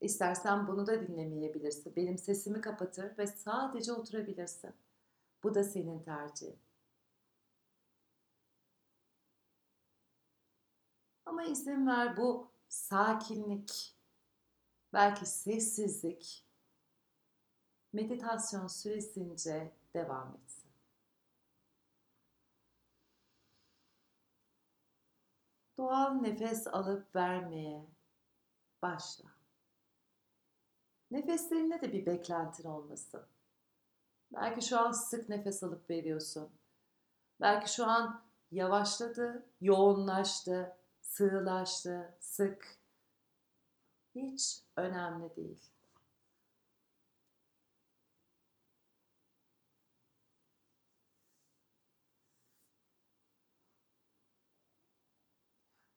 İstersen 0.00 0.66
bunu 0.66 0.86
da 0.86 1.06
dinlemeyebilirsin. 1.06 1.96
Benim 1.96 2.18
sesimi 2.18 2.60
kapatır 2.60 3.18
ve 3.18 3.26
sadece 3.26 3.92
oturabilirsin. 3.92 4.74
Bu 5.42 5.54
da 5.54 5.64
senin 5.64 6.02
tercihin. 6.02 6.58
Ama 11.26 11.44
izin 11.44 11.86
ver 11.86 12.16
bu 12.16 12.50
sakinlik, 12.68 13.96
belki 14.92 15.26
sessizlik 15.26 16.44
meditasyon 17.92 18.66
süresince 18.66 19.72
devam 19.94 20.34
etsin. 20.34 20.61
Doğal 25.82 26.14
nefes 26.14 26.66
alıp 26.66 27.16
vermeye 27.16 27.86
başla. 28.82 29.24
Nefeslerinde 31.10 31.80
de 31.80 31.92
bir 31.92 32.06
beklentin 32.06 32.68
olmasın. 32.68 33.22
Belki 34.32 34.66
şu 34.66 34.80
an 34.80 34.92
sık 34.92 35.28
nefes 35.28 35.62
alıp 35.62 35.90
veriyorsun. 35.90 36.50
Belki 37.40 37.74
şu 37.74 37.86
an 37.86 38.22
yavaşladı, 38.50 39.46
yoğunlaştı, 39.60 40.76
sığlaştı, 41.00 42.14
sık. 42.20 42.78
Hiç 44.14 44.62
önemli 44.76 45.36
değil. 45.36 45.71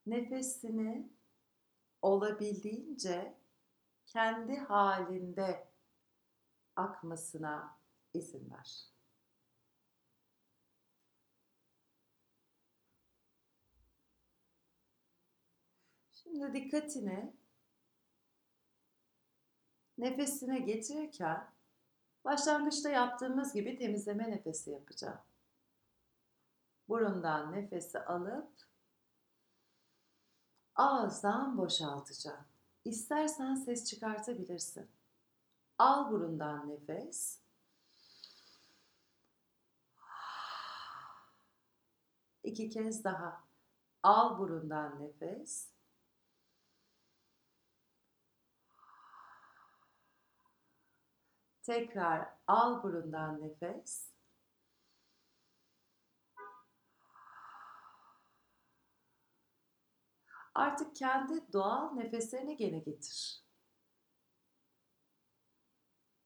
Nefesini 0.06 1.10
olabildiğince 2.02 3.38
kendi 4.06 4.58
halinde 4.58 5.68
akmasına 6.76 7.78
izin 8.14 8.52
ver. 8.52 8.96
Şimdi 16.12 16.54
dikkatini 16.54 17.34
nefesine 19.98 20.60
getirirken 20.60 21.52
başlangıçta 22.26 22.90
yaptığımız 22.90 23.54
gibi 23.54 23.78
temizleme 23.78 24.32
nefesi 24.32 24.72
yapacağım. 24.72 25.20
Burundan 26.88 27.52
nefesi 27.52 28.00
alıp 28.00 28.65
ağızdan 30.76 31.58
boşaltacağım. 31.58 32.46
İstersen 32.86 33.56
ses 33.56 33.86
çıkartabilirsin. 33.86 34.90
Al 35.78 36.12
burundan 36.12 36.70
nefes. 36.70 37.40
İki 42.44 42.70
kez 42.70 43.04
daha. 43.04 43.44
Al 44.04 44.40
burundan 44.40 45.02
nefes. 45.02 45.70
Tekrar 51.64 52.30
al 52.48 52.84
burundan 52.84 53.42
nefes. 53.42 54.15
Artık 60.56 60.96
kendi 60.96 61.54
doğal 61.54 61.92
nefeslerini 61.92 62.58
gene 62.58 62.80
getir. 62.80 63.44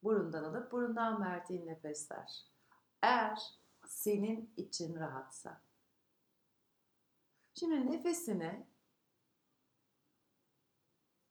Burundan 0.03 0.43
alıp 0.43 0.71
burundan 0.71 1.21
verdiğin 1.21 1.67
nefesler. 1.67 2.45
Eğer 3.01 3.39
senin 3.87 4.53
için 4.57 4.95
rahatsa. 4.95 5.61
Şimdi 7.53 7.91
nefesini 7.91 8.67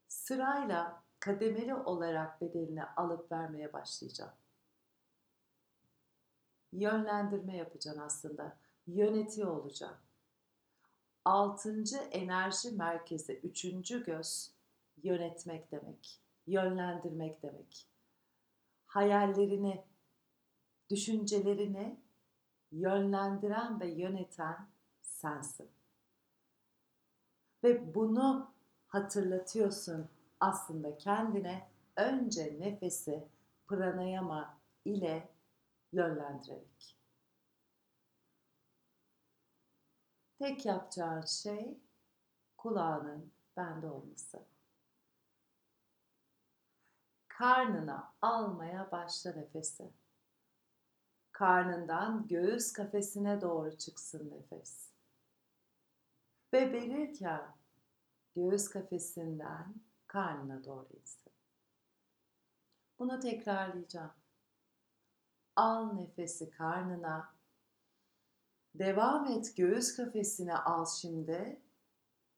sırayla 0.09 1.05
kademeli 1.21 1.75
olarak 1.75 2.40
bedeline 2.40 2.85
alıp 2.85 3.33
vermeye 3.33 3.73
başlayacağım. 3.73 4.33
Yönlendirme 6.73 7.57
yapacaksın 7.57 8.02
aslında. 8.02 8.59
Yönetiyor 8.87 9.57
olacaksın. 9.57 10.08
Altıncı 11.28 11.97
enerji 11.97 12.70
merkezi, 12.70 13.32
üçüncü 13.32 14.04
göz 14.04 14.50
yönetmek 15.02 15.73
demek. 15.73 16.20
Yönlendirmek 16.47 17.42
demek. 17.42 17.87
Hayallerini, 18.87 19.85
düşüncelerini 20.90 22.00
yönlendiren 22.73 23.80
ve 23.80 23.88
yöneten 23.88 24.66
sensin. 25.00 25.68
Ve 27.64 27.94
bunu 27.94 28.50
hatırlatıyorsun 28.87 30.08
aslında 30.40 30.99
kendine 30.99 31.68
önce 31.97 32.56
nefesi 32.61 33.28
pranayama 33.66 34.58
ile 34.85 35.28
yönlendirerek. 35.92 36.98
Tek 40.38 40.66
yapacağın 40.66 41.25
şey 41.25 41.78
kulağının 42.57 43.33
bende 43.57 43.87
olması. 43.87 44.47
Karnına 47.28 48.14
almaya 48.23 48.90
başla 48.92 49.33
nefesi. 49.33 49.92
Karnından 51.33 52.26
göğüs 52.26 52.73
kafesine 52.73 53.40
doğru 53.40 53.78
çıksın 53.78 54.30
nefes. 54.30 54.92
Ve 56.52 56.73
verirken 56.73 57.54
göğüs 58.35 58.68
kafesinden 58.68 59.75
karnına 60.07 60.64
doğru 60.64 60.88
insin. 61.00 61.33
Bunu 62.99 63.21
tekrarlayacağım. 63.21 64.12
Al 65.57 65.92
nefesi 65.92 66.50
karnına. 66.50 67.38
Devam 68.75 69.27
et 69.27 69.57
göğüs 69.57 69.97
kafesine 69.97 70.57
al 70.57 70.87
şimdi 70.87 71.61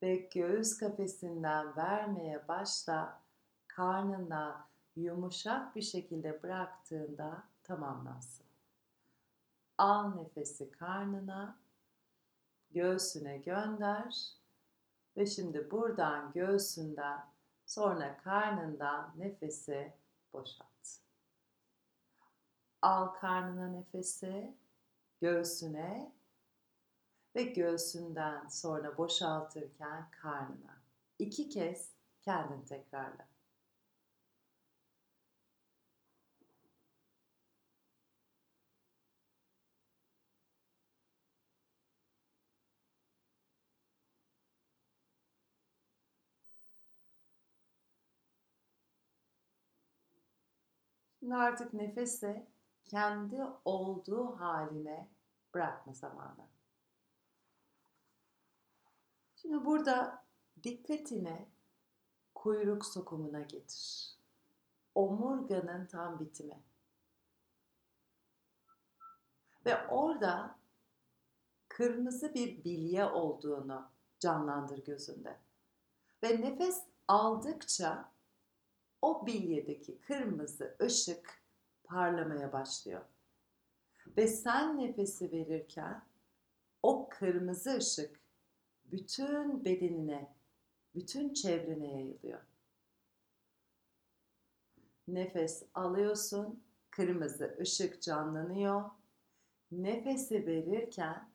ve 0.02 0.16
göğüs 0.16 0.78
kafesinden 0.78 1.76
vermeye 1.76 2.48
başla. 2.48 3.20
Karnına 3.66 4.68
yumuşak 4.96 5.76
bir 5.76 5.82
şekilde 5.82 6.42
bıraktığında 6.42 7.42
tamamlansın. 7.64 8.46
Al 9.78 10.14
nefesi 10.14 10.70
karnına, 10.70 11.58
göğsüne 12.70 13.38
gönder 13.38 14.34
ve 15.16 15.26
şimdi 15.26 15.70
buradan 15.70 16.32
göğsünden 16.32 17.24
sonra 17.66 18.16
karnından 18.16 19.12
nefesi 19.16 19.92
boşalt. 20.32 20.66
Al 22.82 23.06
karnına 23.06 23.68
nefesi, 23.68 24.54
göğsüne 25.20 26.12
ve 27.36 27.42
göğsünden 27.42 28.48
sonra 28.48 28.98
boşaltırken 28.98 30.10
karnına. 30.10 30.82
İki 31.18 31.48
kez 31.48 31.90
kendin 32.22 32.62
tekrarla. 32.62 33.28
Şimdi 51.20 51.34
artık 51.34 51.74
nefese 51.74 52.46
kendi 52.84 53.42
olduğu 53.64 54.40
haline 54.40 55.08
bırakma 55.54 55.92
zamanı. 55.92 56.59
Şimdi 59.42 59.64
burada 59.64 60.24
dikkatini 60.62 61.48
kuyruk 62.34 62.86
sokumuna 62.86 63.40
getir. 63.40 64.14
Omurganın 64.94 65.86
tam 65.86 66.20
bitimi. 66.20 66.62
Ve 69.66 69.86
orada 69.86 70.58
kırmızı 71.68 72.34
bir 72.34 72.64
bilye 72.64 73.04
olduğunu 73.04 73.88
canlandır 74.18 74.84
gözünde. 74.84 75.38
Ve 76.22 76.40
nefes 76.40 76.82
aldıkça 77.08 78.12
o 79.02 79.26
bilyedeki 79.26 80.00
kırmızı 80.00 80.76
ışık 80.82 81.42
parlamaya 81.84 82.52
başlıyor. 82.52 83.02
Ve 84.16 84.26
sen 84.26 84.78
nefesi 84.78 85.32
verirken 85.32 86.04
o 86.82 87.08
kırmızı 87.08 87.76
ışık 87.76 88.19
bütün 88.92 89.64
bedenine, 89.64 90.34
bütün 90.94 91.34
çevrene 91.34 91.92
yayılıyor. 91.92 92.40
Nefes 95.08 95.62
alıyorsun, 95.74 96.62
kırmızı 96.90 97.56
ışık 97.60 98.02
canlanıyor. 98.02 98.90
Nefesi 99.72 100.46
verirken 100.46 101.30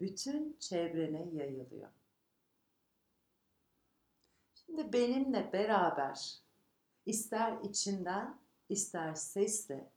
bütün 0.00 0.56
çevrene 0.60 1.28
yayılıyor. 1.32 1.90
Şimdi 4.54 4.92
benimle 4.92 5.52
beraber 5.52 6.38
ister 7.06 7.58
içinden 7.62 8.38
ister 8.68 9.14
sesle 9.14 9.90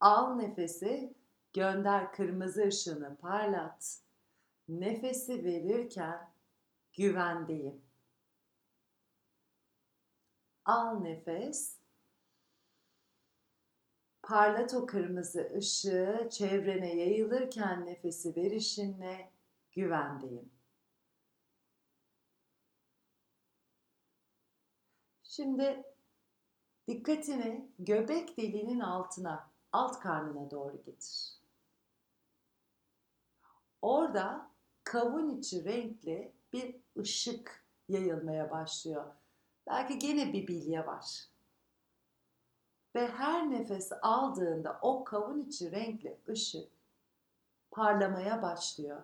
al 0.00 0.34
nefesi 0.34 1.14
gönder 1.52 2.12
kırmızı 2.12 2.62
ışığını 2.62 3.16
parlat 3.16 4.05
nefesi 4.68 5.44
verirken 5.44 6.30
güvendeyim. 6.92 7.82
Al 10.64 11.00
nefes. 11.00 11.76
Parlat 14.22 14.74
o 14.74 14.86
kırmızı 14.86 15.52
ışığı 15.56 16.28
çevrene 16.30 16.94
yayılırken 16.94 17.86
nefesi 17.86 18.36
verişinle 18.36 19.30
güvendeyim. 19.72 20.50
Şimdi 25.22 25.84
dikkatini 26.88 27.70
göbek 27.78 28.36
deliğinin 28.36 28.80
altına, 28.80 29.50
alt 29.72 30.00
karnına 30.00 30.50
doğru 30.50 30.82
getir. 30.82 31.36
Orada 33.82 34.55
kavun 34.86 35.38
içi 35.38 35.64
renkli 35.64 36.32
bir 36.52 36.76
ışık 36.98 37.64
yayılmaya 37.88 38.50
başlıyor. 38.50 39.04
Belki 39.66 39.98
gene 39.98 40.32
bir 40.32 40.46
bilye 40.46 40.86
var. 40.86 41.28
Ve 42.94 43.08
her 43.08 43.50
nefes 43.50 43.92
aldığında 44.02 44.78
o 44.82 45.04
kavun 45.04 45.46
içi 45.46 45.72
renkli 45.72 46.18
ışık 46.28 46.68
parlamaya 47.70 48.42
başlıyor. 48.42 49.02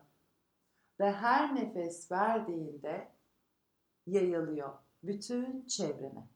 Ve 1.00 1.12
her 1.12 1.54
nefes 1.54 2.12
verdiğinde 2.12 3.08
yayılıyor 4.06 4.72
bütün 5.02 5.66
çevrene. 5.66 6.28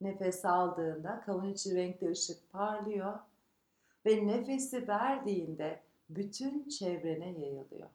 Nefes 0.00 0.44
aldığında 0.44 1.20
kavun 1.20 1.52
içi 1.52 1.74
renkli 1.74 2.10
ışık 2.10 2.52
parlıyor 2.52 3.18
ve 4.06 4.26
nefesi 4.26 4.88
verdiğinde 4.88 5.85
bütün 6.08 6.68
çevrene 6.68 7.38
yayılıyor. 7.38 7.90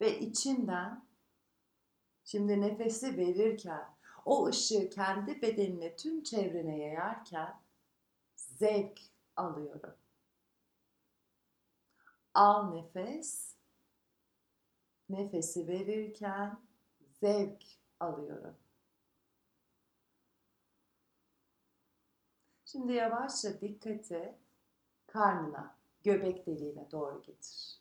Ve 0.00 0.20
içinden 0.20 1.06
şimdi 2.24 2.60
nefesi 2.60 3.16
verirken 3.16 3.96
o 4.24 4.46
ışığı 4.46 4.90
kendi 4.90 5.42
bedenine 5.42 5.96
tüm 5.96 6.22
çevrene 6.22 6.78
yayarken 6.78 7.60
zevk 8.36 9.00
alıyorum. 9.36 9.94
Al 12.34 12.74
nefes 12.74 13.56
Nefesi 15.08 15.68
verirken 15.68 16.60
zevk 17.20 17.64
alıyorum. 18.00 18.56
Şimdi 22.64 22.92
yavaşça 22.92 23.60
dikkati 23.60 24.38
karnına, 25.16 25.74
göbek 26.04 26.46
deliğine 26.46 26.90
doğru 26.90 27.22
getir. 27.22 27.80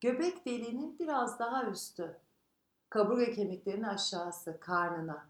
Göbek 0.00 0.46
deliğinin 0.46 0.98
biraz 0.98 1.38
daha 1.38 1.64
üstü, 1.64 2.20
kaburga 2.90 3.32
kemiklerinin 3.32 3.82
aşağısı, 3.82 4.60
karnına. 4.60 5.26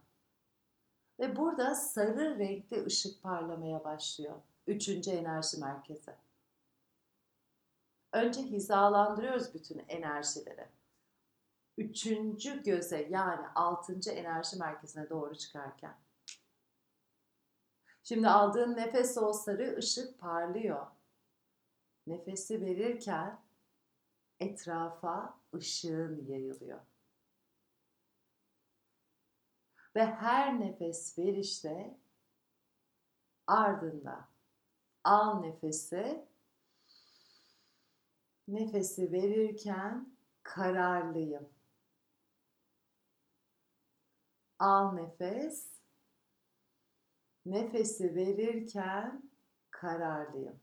Ve 1.20 1.36
burada 1.36 1.74
sarı 1.74 2.38
renkli 2.38 2.84
ışık 2.84 3.22
parlamaya 3.22 3.84
başlıyor. 3.84 4.36
Üçüncü 4.66 5.10
enerji 5.10 5.60
merkezi. 5.60 6.14
Önce 8.12 8.42
hizalandırıyoruz 8.42 9.54
bütün 9.54 9.84
enerjileri. 9.88 10.68
Üçüncü 11.78 12.62
göze 12.62 13.08
yani 13.10 13.48
altıncı 13.54 14.10
enerji 14.10 14.58
merkezine 14.58 15.10
doğru 15.10 15.34
çıkarken. 15.34 15.94
Şimdi 18.04 18.28
aldığın 18.28 18.76
nefes 18.76 19.18
o 19.18 19.32
sarı 19.32 19.76
ışık 19.76 20.20
parlıyor. 20.20 20.86
Nefesi 22.06 22.60
verirken 22.60 23.40
etrafa 24.40 25.40
ışığın 25.54 26.26
yayılıyor. 26.26 26.80
Ve 29.96 30.06
her 30.06 30.60
nefes 30.60 31.18
verişte 31.18 31.98
ardında 33.46 34.28
al 35.04 35.40
nefesi 35.40 36.28
nefesi 38.48 39.12
verirken 39.12 40.16
kararlıyım. 40.42 41.48
Al 44.58 44.92
nefes 44.92 45.73
Nefesi 47.46 48.14
verirken 48.14 49.22
kararlıyım. 49.70 50.60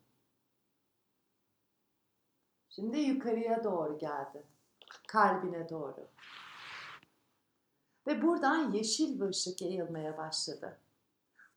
Şimdi 2.69 2.99
yukarıya 2.99 3.63
doğru 3.63 3.97
geldi. 3.97 4.43
Kalbine 5.07 5.69
doğru. 5.69 6.07
Ve 8.07 8.21
buradan 8.21 8.71
yeşil 8.71 9.21
bir 9.21 9.25
ışık 9.25 9.61
yayılmaya 9.61 10.17
başladı. 10.17 10.79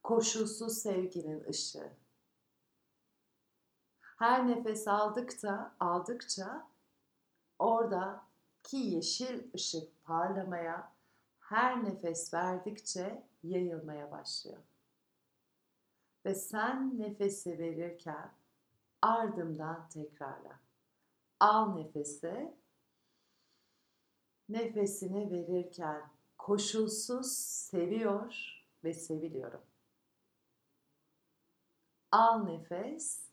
Koşulsuz 0.03 0.79
sevginin 0.79 1.45
ışığı. 1.45 1.93
Her 4.01 4.49
nefes 4.49 4.89
aldıkça, 4.89 5.75
aldıkça 5.81 6.69
orada 7.59 8.25
ki 8.63 8.77
yeşil 8.77 9.55
ışık 9.55 10.05
parlamaya, 10.05 10.93
her 11.41 11.85
nefes 11.85 12.35
verdikçe 12.35 13.23
yayılmaya 13.43 14.11
başlıyor. 14.11 14.59
Ve 16.25 16.35
sen 16.35 16.99
nefesi 16.99 17.59
verirken 17.59 18.33
ardımdan 19.03 19.89
tekrarla. 19.89 20.61
Al 21.41 21.75
nefesi. 21.75 22.55
Nefesini 24.49 25.31
verirken 25.31 26.11
koşulsuz 26.39 27.33
seviyor 27.39 28.35
ve 28.85 28.95
seviliyorum. 28.95 29.63
Al 32.11 32.45
nefes. 32.45 33.25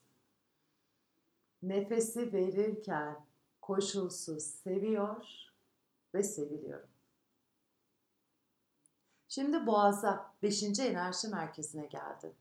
Nefesi 1.63 2.33
verirken 2.33 3.25
koşulsuz 3.61 4.43
seviyor 4.43 5.27
ve 6.13 6.23
seviliyorum. 6.23 6.89
Şimdi 9.27 9.65
boğaza, 9.65 10.33
beşinci 10.43 10.83
enerji 10.83 11.27
merkezine 11.27 11.85
geldin 11.85 12.33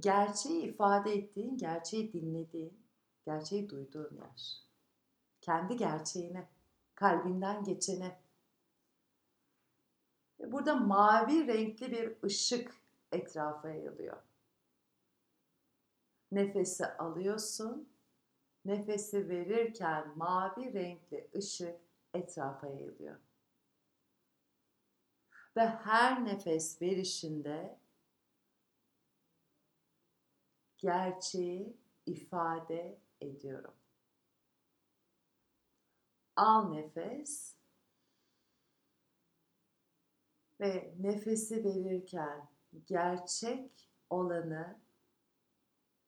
gerçeği 0.00 0.62
ifade 0.62 1.12
ettiğin, 1.12 1.56
gerçeği 1.56 2.12
dinlediğin, 2.12 2.86
gerçeği 3.24 3.70
duyduğun 3.70 4.16
yer. 4.16 4.62
Kendi 5.40 5.76
gerçeğine, 5.76 6.48
kalbinden 6.94 7.64
geçene. 7.64 8.20
Burada 10.38 10.74
mavi 10.74 11.46
renkli 11.46 11.92
bir 11.92 12.22
ışık 12.24 12.74
etrafa 13.12 13.68
yayılıyor. 13.68 14.22
Nefesi 16.32 16.86
alıyorsun, 16.86 17.88
nefesi 18.64 19.28
verirken 19.28 20.18
mavi 20.18 20.74
renkli 20.74 21.30
ışık 21.36 21.76
etrafa 22.14 22.66
yayılıyor. 22.66 23.16
Ve 25.56 25.66
her 25.68 26.24
nefes 26.24 26.82
verişinde 26.82 27.78
gerçeği 30.78 31.76
ifade 32.06 32.98
ediyorum. 33.20 33.74
Al 36.36 36.70
nefes 36.70 37.54
ve 40.60 40.94
nefesi 40.98 41.64
verirken 41.64 42.48
gerçek 42.86 43.90
olanı 44.10 44.80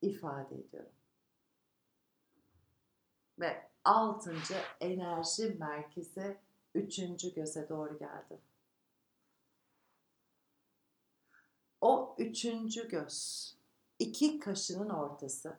ifade 0.02 0.54
ediyorum. 0.54 0.92
Ve 3.38 3.70
altıncı 3.84 4.56
enerji 4.80 5.56
merkezi 5.58 6.38
üçüncü 6.74 7.34
göze 7.34 7.68
doğru 7.68 7.98
geldi. 7.98 8.40
O 11.80 12.14
üçüncü 12.18 12.88
göz 12.88 13.59
iki 14.00 14.38
kaşının 14.38 14.90
ortası. 14.90 15.56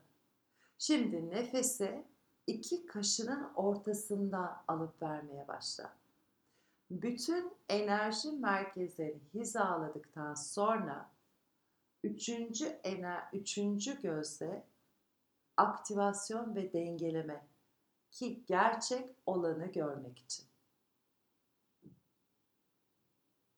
Şimdi 0.78 1.30
nefesi 1.30 2.04
iki 2.48 2.86
kaşının 2.86 3.54
ortasında 3.56 4.64
alıp 4.68 5.02
vermeye 5.02 5.48
başla. 5.48 5.94
Bütün 6.92 7.54
enerji 7.70 8.32
merkezlerini 8.32 9.22
hizaladıktan 9.34 10.34
sonra 10.34 11.10
üçüncü 12.04 12.66
ener, 12.66 13.30
üçüncü 13.34 14.02
gözde 14.02 14.64
aktivasyon 15.58 16.56
ve 16.56 16.74
dengeleme 16.74 17.46
ki 18.12 18.44
gerçek 18.48 19.16
olanı 19.26 19.66
görmek 19.66 20.20
için. 20.20 20.46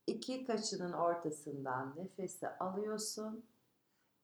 İki 0.08 0.43
kaşının 0.43 0.93
ortasından 0.93 1.93
nefesi 1.98 2.50
alıyorsun 2.50 3.46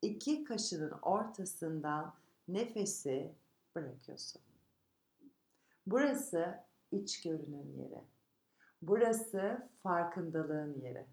iki 0.01 0.43
kaşının 0.43 0.91
ortasından 0.91 2.13
nefesi 2.47 3.31
bırakıyorsun. 3.75 4.41
Burası 5.87 6.63
iç 6.91 7.21
görünün 7.21 7.77
yeri. 7.77 8.03
Burası 8.81 9.69
farkındalığın 9.83 10.81
yeri. 10.81 11.05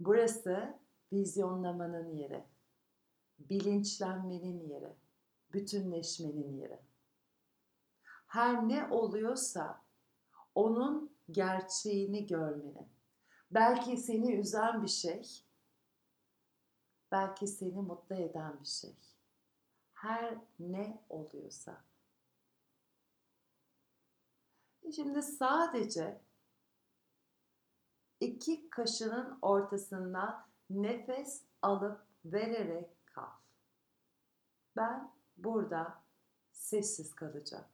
Burası 0.00 0.78
vizyonlamanın 1.12 2.16
yeri. 2.16 2.44
Bilinçlenmenin 3.38 4.68
yeri. 4.68 4.92
Bütünleşmenin 5.52 6.56
yeri. 6.56 6.78
Her 8.26 8.68
ne 8.68 8.86
oluyorsa 8.86 9.82
onun 10.54 11.10
gerçeğini 11.30 12.26
görmenin. 12.26 12.88
Belki 13.50 13.96
seni 13.96 14.34
üzen 14.34 14.82
bir 14.82 14.88
şey 14.88 15.44
belki 17.12 17.46
seni 17.46 17.80
mutlu 17.80 18.14
eden 18.14 18.60
bir 18.60 18.68
şey. 18.68 18.96
Her 19.94 20.38
ne 20.58 21.04
oluyorsa. 21.08 21.84
Şimdi 24.94 25.22
sadece 25.22 26.20
iki 28.20 28.70
kaşının 28.70 29.38
ortasından 29.42 30.46
nefes 30.70 31.42
alıp 31.62 32.06
vererek 32.24 33.06
kal. 33.06 33.30
Ben 34.76 35.12
burada 35.36 36.02
sessiz 36.52 37.14
kalacağım. 37.14 37.64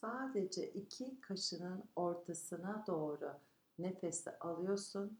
Sadece 0.00 0.72
iki 0.72 1.20
kaşının 1.20 1.84
ortasına 1.96 2.84
doğru 2.86 3.32
nefesi 3.78 4.30
alıyorsun 4.30 5.18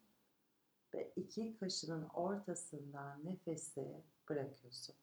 ve 0.94 1.12
iki 1.16 1.56
kaşının 1.56 2.08
ortasından 2.08 3.24
nefesi 3.24 4.02
bırakıyorsun. 4.28 4.94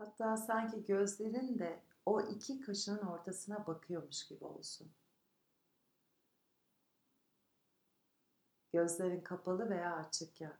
Hatta 0.00 0.36
sanki 0.36 0.84
gözlerin 0.84 1.58
de 1.58 1.82
o 2.06 2.20
iki 2.20 2.60
kaşının 2.60 3.06
ortasına 3.06 3.66
bakıyormuş 3.66 4.28
gibi 4.28 4.44
olsun. 4.44 4.92
Gözlerin 8.72 9.20
kapalı 9.20 9.70
veya 9.70 9.96
açıkken. 9.96 10.56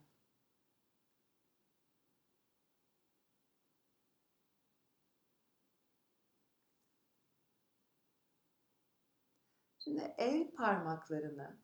Şimdi 9.78 10.14
el 10.18 10.54
parmaklarını 10.54 11.58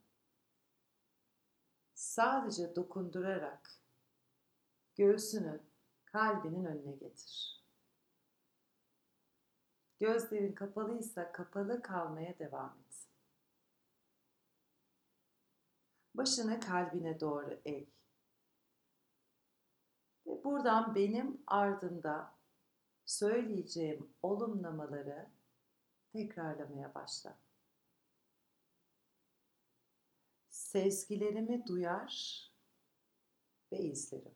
sadece 1.95 2.77
dokundurarak 2.77 3.71
göğsünü 4.95 5.61
kalbinin 6.05 6.65
önüne 6.65 6.93
getir. 6.93 7.66
Gözlerin 9.99 10.53
kapalıysa 10.53 11.33
kapalı 11.33 11.83
kalmaya 11.83 12.39
devam 12.39 12.79
et. 12.81 13.09
Başını 16.15 16.61
kalbine 16.61 17.21
doğru 17.21 17.61
eğ. 17.65 17.87
Ve 20.27 20.45
buradan 20.45 20.95
benim 20.95 21.43
ardımda 21.47 22.35
söyleyeceğim 23.07 24.15
olumlamaları 24.23 25.31
tekrarlamaya 26.13 26.95
başla. 26.95 27.39
Sezgilerimi 30.51 31.67
duyar 31.67 32.47
ve 33.73 33.79
izlerim. 33.79 34.35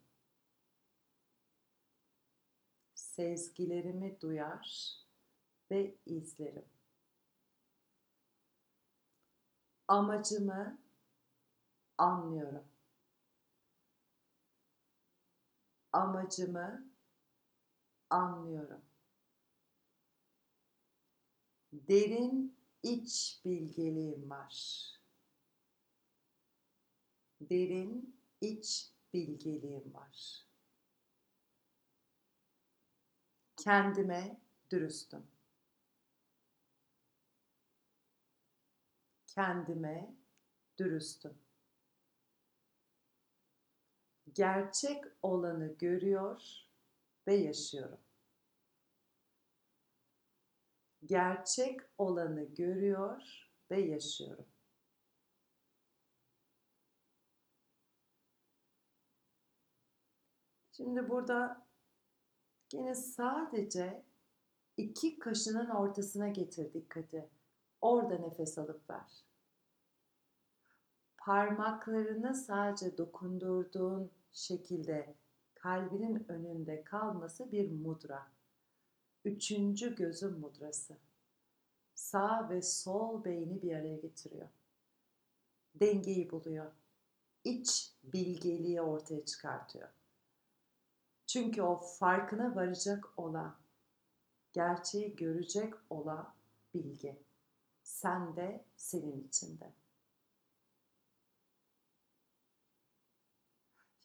Sezgilerimi 2.94 4.20
duyar 4.20 4.96
ve 5.70 5.94
izlerim. 6.06 6.64
Amacımı 9.88 10.78
anlıyorum. 11.98 12.64
Amacımı 15.92 16.90
anlıyorum. 18.10 18.82
Derin 21.72 22.56
iç 22.82 23.40
bilgeliğim 23.44 24.30
var. 24.30 24.84
Derin 27.40 28.20
iç 28.40 28.92
bilgeliğim 29.14 29.94
var. 29.94 30.46
Kendime 33.56 34.40
dürüstüm. 34.70 35.29
Kendime 39.40 40.14
dürüstüm. 40.78 41.38
Gerçek 44.32 45.04
olanı 45.22 45.74
görüyor 45.78 46.42
ve 47.26 47.34
yaşıyorum. 47.34 48.00
Gerçek 51.04 51.80
olanı 51.98 52.44
görüyor 52.54 53.50
ve 53.70 53.80
yaşıyorum. 53.80 54.46
Şimdi 60.72 61.08
burada 61.08 61.66
yine 62.72 62.94
sadece 62.94 64.04
iki 64.76 65.18
kaşının 65.18 65.70
ortasına 65.70 66.28
getir 66.28 66.72
dikkati. 66.72 67.28
Orada 67.80 68.18
nefes 68.18 68.58
alıp 68.58 68.90
ver 68.90 69.29
parmaklarını 71.20 72.34
sadece 72.34 72.98
dokundurduğun 72.98 74.10
şekilde 74.32 75.14
kalbinin 75.54 76.24
önünde 76.28 76.84
kalması 76.84 77.52
bir 77.52 77.70
mudra. 77.70 78.26
Üçüncü 79.24 79.96
gözün 79.96 80.38
mudrası. 80.38 80.96
Sağ 81.94 82.48
ve 82.50 82.62
sol 82.62 83.24
beyni 83.24 83.62
bir 83.62 83.72
araya 83.72 83.96
getiriyor. 83.96 84.48
Dengeyi 85.74 86.30
buluyor. 86.30 86.72
İç 87.44 87.94
bilgeliği 88.02 88.80
ortaya 88.80 89.24
çıkartıyor. 89.24 89.88
Çünkü 91.26 91.62
o 91.62 91.76
farkına 91.76 92.54
varacak 92.54 93.18
olan, 93.18 93.56
gerçeği 94.52 95.16
görecek 95.16 95.74
olan 95.90 96.34
bilgi. 96.74 97.22
Sende, 97.82 98.64
senin 98.76 99.28
içinde. 99.28 99.79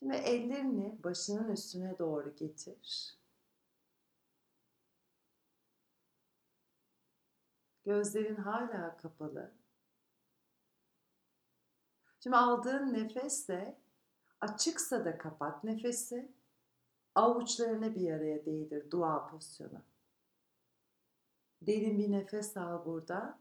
Şimdi 0.05 0.17
ellerini 0.17 1.03
başının 1.03 1.51
üstüne 1.51 1.99
doğru 1.99 2.35
getir. 2.35 3.17
Gözlerin 7.85 8.35
hala 8.35 8.97
kapalı. 8.97 9.51
Şimdi 12.19 12.35
aldığın 12.35 12.93
nefesle 12.93 13.77
açıksa 14.41 15.05
da 15.05 15.17
kapat 15.17 15.63
nefesi. 15.63 16.31
Avuçlarını 17.15 17.95
bir 17.95 18.11
araya 18.11 18.45
değdir 18.45 18.91
dua 18.91 19.27
pozisyonu. 19.27 19.81
Derin 21.61 21.97
bir 21.97 22.11
nefes 22.11 22.57
al 22.57 22.85
burada. 22.85 23.39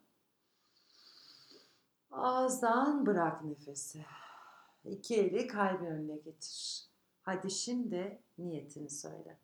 Ağızdan 2.10 3.06
bırak 3.06 3.44
nefesi. 3.44 4.04
İki 4.84 5.20
eli 5.20 5.46
kalbin 5.46 5.86
önüne 5.86 6.16
getir. 6.16 6.84
Hadi 7.22 7.50
şimdi 7.50 8.22
niyetini 8.38 8.90
söyle. 8.90 9.38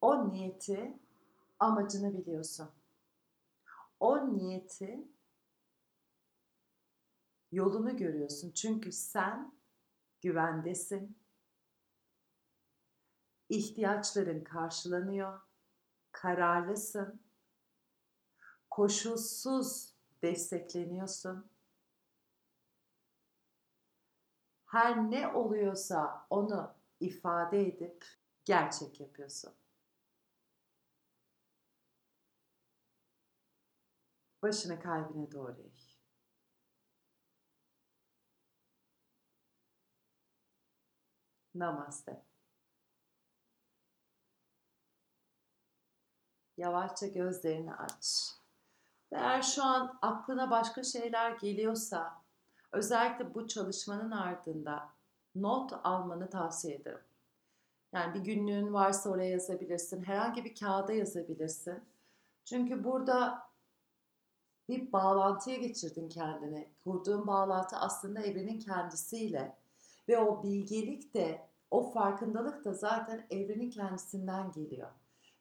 O 0.00 0.30
niyeti 0.30 0.98
amacını 1.58 2.18
biliyorsun. 2.18 2.70
O 4.00 4.32
niyeti 4.32 5.08
yolunu 7.52 7.96
görüyorsun. 7.96 8.50
Çünkü 8.50 8.92
sen 8.92 9.52
güvendesin. 10.20 11.16
İhtiyaçların 13.48 14.44
karşılanıyor. 14.44 15.40
Kararlısın. 16.12 17.20
Koşulsuz 18.70 19.94
destekleniyorsun 20.22 21.50
her 24.68 25.10
ne 25.10 25.28
oluyorsa 25.28 26.26
onu 26.30 26.74
ifade 27.00 27.60
edip 27.68 28.04
gerçek 28.44 29.00
yapıyorsun. 29.00 29.54
Başını 34.42 34.80
kalbine 34.80 35.32
doğru 35.32 35.52
eğ. 35.60 35.70
Namaste. 41.54 42.24
Yavaşça 46.56 47.06
gözlerini 47.06 47.74
aç. 47.74 48.34
Eğer 49.12 49.42
şu 49.42 49.64
an 49.64 49.98
aklına 50.02 50.50
başka 50.50 50.82
şeyler 50.82 51.30
geliyorsa 51.30 52.27
Özellikle 52.72 53.34
bu 53.34 53.48
çalışmanın 53.48 54.10
ardında 54.10 54.88
not 55.34 55.72
almanı 55.84 56.30
tavsiye 56.30 56.74
ederim. 56.74 57.00
Yani 57.92 58.14
bir 58.14 58.20
günlüğün 58.20 58.72
varsa 58.72 59.10
oraya 59.10 59.30
yazabilirsin. 59.30 60.02
Herhangi 60.02 60.44
bir 60.44 60.54
kağıda 60.54 60.92
yazabilirsin. 60.92 61.82
Çünkü 62.44 62.84
burada 62.84 63.48
bir 64.68 64.92
bağlantıya 64.92 65.56
geçirdin 65.56 66.08
kendini. 66.08 66.68
Kurduğun 66.84 67.26
bağlantı 67.26 67.76
aslında 67.76 68.20
evrenin 68.20 68.58
kendisiyle. 68.60 69.56
Ve 70.08 70.18
o 70.18 70.42
bilgelik 70.42 71.14
de, 71.14 71.48
o 71.70 71.90
farkındalık 71.90 72.64
da 72.64 72.72
zaten 72.72 73.26
evrenin 73.30 73.70
kendisinden 73.70 74.52
geliyor. 74.52 74.88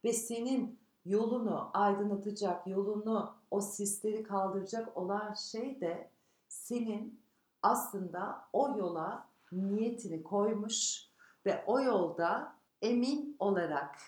Ve 0.04 0.14
senin 0.14 0.80
yolunu 1.06 1.70
aydınlatacak, 1.74 2.68
yolunu 2.68 3.36
o 3.52 3.62
sisleri 3.62 4.24
kaldıracak 4.24 4.98
olan 4.98 5.34
şey 5.34 5.82
de 5.82 6.10
senin 6.58 7.24
aslında 7.62 8.50
o 8.54 8.78
yola 8.78 9.30
niyetini 9.52 10.24
koymuş 10.24 11.08
ve 11.46 11.64
o 11.68 11.80
yolda 11.80 12.56
emin 12.82 13.36
olarak 13.40 14.00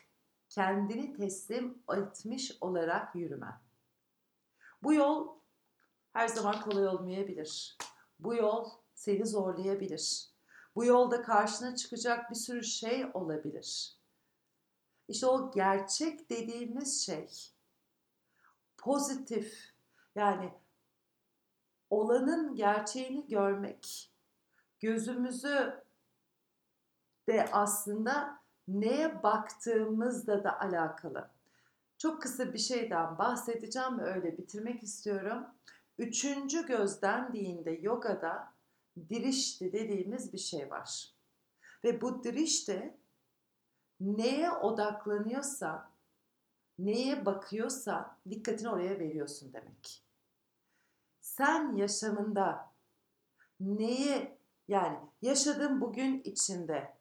kendini 0.49 1.13
teslim 1.13 1.83
etmiş 1.97 2.57
olarak 2.61 3.15
yürümen. 3.15 3.61
Bu 4.83 4.93
yol 4.93 5.27
her 6.13 6.27
zaman 6.27 6.61
kolay 6.61 6.87
olmayabilir. 6.87 7.77
Bu 8.19 8.35
yol 8.35 8.69
seni 8.93 9.25
zorlayabilir. 9.25 10.29
Bu 10.75 10.85
yolda 10.85 11.21
karşına 11.21 11.75
çıkacak 11.75 12.29
bir 12.29 12.35
sürü 12.35 12.63
şey 12.63 13.05
olabilir. 13.13 13.97
İşte 15.07 15.27
o 15.27 15.51
gerçek 15.51 16.29
dediğimiz 16.29 17.05
şey 17.05 17.29
pozitif 18.77 19.73
yani 20.15 20.53
olanın 21.89 22.55
gerçeğini 22.55 23.27
görmek, 23.27 24.11
gözümüzü 24.79 25.83
de 27.27 27.49
aslında 27.51 28.39
neye 28.67 29.23
baktığımızla 29.23 30.43
da 30.43 30.59
alakalı. 30.59 31.29
Çok 31.97 32.21
kısa 32.21 32.53
bir 32.53 32.59
şeyden 32.59 33.17
bahsedeceğim 33.17 33.99
ve 33.99 34.03
öyle 34.03 34.37
bitirmek 34.37 34.83
istiyorum. 34.83 35.45
Üçüncü 35.97 36.65
göz 36.67 37.01
dendiğinde 37.01 37.71
yogada 37.71 38.53
dirişti 39.09 39.73
dediğimiz 39.73 40.33
bir 40.33 40.37
şey 40.37 40.71
var. 40.71 41.13
Ve 41.83 42.01
bu 42.01 42.23
dirişti 42.23 42.97
neye 43.99 44.51
odaklanıyorsa, 44.51 45.91
neye 46.79 47.25
bakıyorsa 47.25 48.17
dikkatini 48.29 48.69
oraya 48.69 48.99
veriyorsun 48.99 49.53
demek. 49.53 50.08
Sen 51.39 51.75
yaşamında 51.75 52.73
neyi 53.59 54.37
yani 54.67 54.97
yaşadığın 55.21 55.81
bugün 55.81 56.21
içinde 56.23 56.97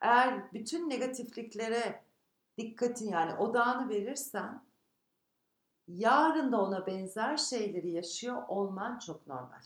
eğer 0.00 0.52
bütün 0.52 0.90
negatifliklere 0.90 2.04
dikkatin 2.58 3.08
yani 3.08 3.34
odağını 3.34 3.88
verirsen 3.88 4.64
yarın 5.88 6.52
da 6.52 6.60
ona 6.60 6.86
benzer 6.86 7.36
şeyleri 7.36 7.90
yaşıyor 7.90 8.42
olman 8.48 8.98
çok 8.98 9.26
normal. 9.26 9.62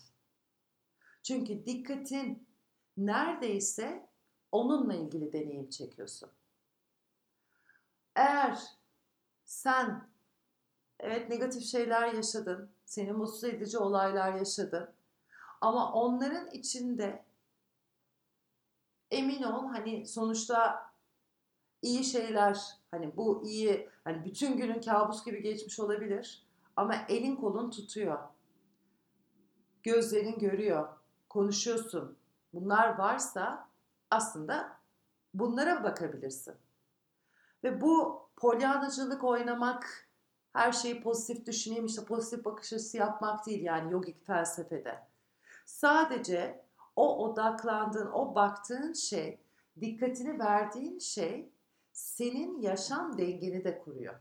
Çünkü 1.22 1.66
dikkatin 1.66 2.48
neredeyse 2.96 4.08
onunla 4.52 4.94
ilgili 4.94 5.32
deneyim 5.32 5.70
çekiyorsun. 5.70 6.30
Eğer 8.14 8.58
sen 9.44 10.08
evet 11.00 11.28
negatif 11.28 11.64
şeyler 11.64 12.14
yaşadın, 12.14 12.72
seni 12.84 13.12
mutsuz 13.12 13.44
edici 13.44 13.78
olaylar 13.78 14.34
yaşadın 14.34 14.90
ama 15.60 15.92
onların 15.92 16.50
içinde 16.50 17.24
emin 19.10 19.42
ol 19.42 19.68
hani 19.68 20.06
sonuçta 20.06 20.86
iyi 21.82 22.04
şeyler 22.04 22.60
hani 22.90 23.16
bu 23.16 23.42
iyi 23.46 23.88
hani 24.04 24.24
bütün 24.24 24.56
günün 24.56 24.80
kabus 24.80 25.24
gibi 25.24 25.42
geçmiş 25.42 25.80
olabilir 25.80 26.46
ama 26.76 26.94
elin 27.08 27.36
kolun 27.36 27.70
tutuyor. 27.70 28.18
Gözlerin 29.82 30.38
görüyor. 30.38 30.88
Konuşuyorsun. 31.28 32.16
Bunlar 32.54 32.98
varsa 32.98 33.68
aslında 34.10 34.76
bunlara 35.34 35.84
bakabilirsin. 35.84 36.54
Ve 37.64 37.80
bu 37.80 38.22
polyanacılık 38.36 39.24
oynamak, 39.24 40.08
her 40.52 40.72
şeyi 40.72 41.02
pozitif 41.02 41.46
düşüneyim, 41.46 41.86
işte 41.86 42.04
pozitif 42.04 42.44
bakış 42.44 42.72
açısı 42.72 42.96
yapmak 42.96 43.46
değil 43.46 43.62
yani 43.62 43.92
yogik 43.92 44.26
felsefede. 44.26 44.98
Sadece 45.64 46.64
o 46.96 47.18
odaklandığın, 47.18 48.10
o 48.10 48.34
baktığın 48.34 48.92
şey, 48.92 49.38
dikkatini 49.80 50.38
verdiğin 50.38 50.98
şey 50.98 51.52
senin 51.92 52.60
yaşam 52.60 53.18
dengeni 53.18 53.64
de 53.64 53.78
kuruyor. 53.78 54.14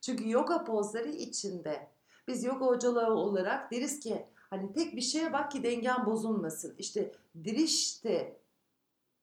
Çünkü 0.00 0.30
yoga 0.30 0.64
pozları 0.64 1.08
içinde 1.08 1.88
biz 2.28 2.44
yoga 2.44 2.66
hocaları 2.66 3.14
olarak 3.14 3.70
deriz 3.70 4.00
ki 4.00 4.26
hani 4.50 4.72
tek 4.72 4.96
bir 4.96 5.00
şeye 5.00 5.32
bak 5.32 5.50
ki 5.50 5.62
dengen 5.62 6.06
bozulmasın. 6.06 6.74
İşte 6.78 7.12
diriş 7.44 8.04
de 8.04 8.40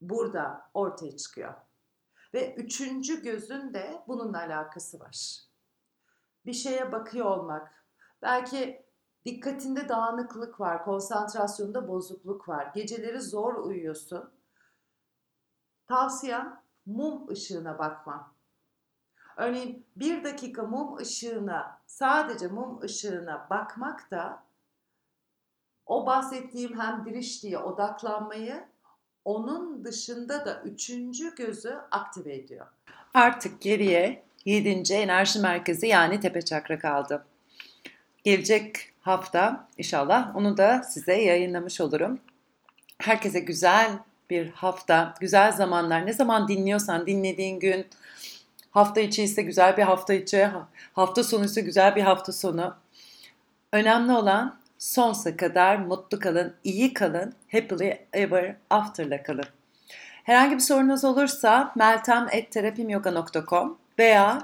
burada 0.02 0.70
ortaya 0.74 1.18
çıkıyor. 1.18 1.54
Ve 2.34 2.56
üçüncü 2.56 3.24
gözün 3.24 3.74
de 3.74 4.04
bununla 4.08 4.38
alakası 4.38 5.00
var. 5.00 5.51
Bir 6.46 6.54
şeye 6.54 6.92
bakıyor 6.92 7.26
olmak. 7.26 7.86
Belki 8.22 8.86
dikkatinde 9.26 9.90
dağınıklık 9.90 10.60
var, 10.60 10.86
konsantrasyonda 10.86 11.88
bozukluk 11.88 12.50
var. 12.50 12.72
Geceleri 12.76 13.22
zor 13.22 13.56
uyuyorsun. 13.56 14.30
Tavsiyem 15.88 16.62
mum 16.86 17.30
ışığına 17.30 17.80
bakma. 17.80 18.36
Örneğin 19.38 19.86
bir 19.96 20.24
dakika 20.24 20.64
mum 20.64 20.98
ışığına, 20.98 21.82
sadece 21.86 22.48
mum 22.48 22.82
ışığına 22.82 23.48
bakmak 23.50 24.12
da 24.12 24.44
o 25.86 26.06
bahsettiğim 26.06 26.80
hem 26.80 27.06
diriş 27.06 27.44
diye 27.44 27.58
odaklanmayı 27.58 28.68
onun 29.26 29.86
dışında 29.86 30.46
da 30.46 30.62
üçüncü 30.62 31.36
gözü 31.36 31.76
aktive 31.92 32.36
ediyor. 32.36 32.68
Artık 33.14 33.62
geriye 33.62 34.26
yedinci 34.46 34.94
enerji 34.94 35.40
merkezi 35.40 35.88
yani 35.88 36.20
tepe 36.20 36.42
çakra 36.42 36.80
kaldı. 36.80 37.26
Gelecek 38.24 38.76
hafta 39.02 39.68
inşallah 39.78 40.36
onu 40.36 40.58
da 40.58 40.84
size 40.84 41.22
yayınlamış 41.22 41.82
olurum. 41.82 42.20
Herkese 42.98 43.40
güzel 43.40 43.92
bir 44.30 44.50
hafta, 44.50 45.14
güzel 45.20 45.52
zamanlar. 45.52 46.06
Ne 46.06 46.14
zaman 46.14 46.48
dinliyorsan 46.48 47.08
dinlediğin 47.08 47.60
gün, 47.60 47.88
hafta 48.72 49.02
içi 49.02 49.24
ise 49.24 49.42
güzel 49.42 49.78
bir 49.78 49.84
hafta 49.84 50.14
içi, 50.14 50.50
hafta 50.94 51.24
sonu 51.24 51.46
ise 51.46 51.62
güzel 51.62 51.96
bir 51.96 52.02
hafta 52.02 52.32
sonu. 52.32 52.76
Önemli 53.74 54.12
olan 54.12 54.60
sonsuza 54.78 55.38
kadar 55.38 55.78
mutlu 55.78 56.20
kalın, 56.20 56.54
iyi 56.64 56.94
kalın, 56.94 57.34
happily 57.52 57.98
ever 58.14 58.56
after'la 58.70 59.24
kalın. 59.24 59.46
Herhangi 60.24 60.56
bir 60.56 60.60
sorunuz 60.60 61.06
olursa 61.06 61.74
meltem.terapimyoga.com 61.76 63.81
veya 64.00 64.39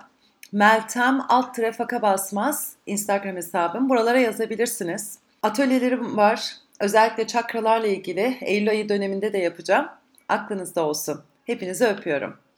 meltem 0.52 1.22
alt 1.30 1.60
faka 1.78 2.02
basmaz 2.02 2.74
Instagram 2.86 3.36
hesabım. 3.36 3.89
Buralara 3.89 4.20
yazabilirsiniz. 4.20 5.20
Atölyelerim 5.43 6.18
var. 6.18 6.52
Özellikle 6.80 7.28
çakralarla 7.28 7.88
ilgili 7.88 8.38
Eylül 8.41 8.70
ayı 8.70 8.89
döneminde 8.89 9.34
de 9.34 9.38
yapacağım. 9.38 9.88
Aklınızda 10.30 10.86
olsun. 10.86 11.24
Hepinizi 11.45 11.86
öpüyorum. 11.86 12.38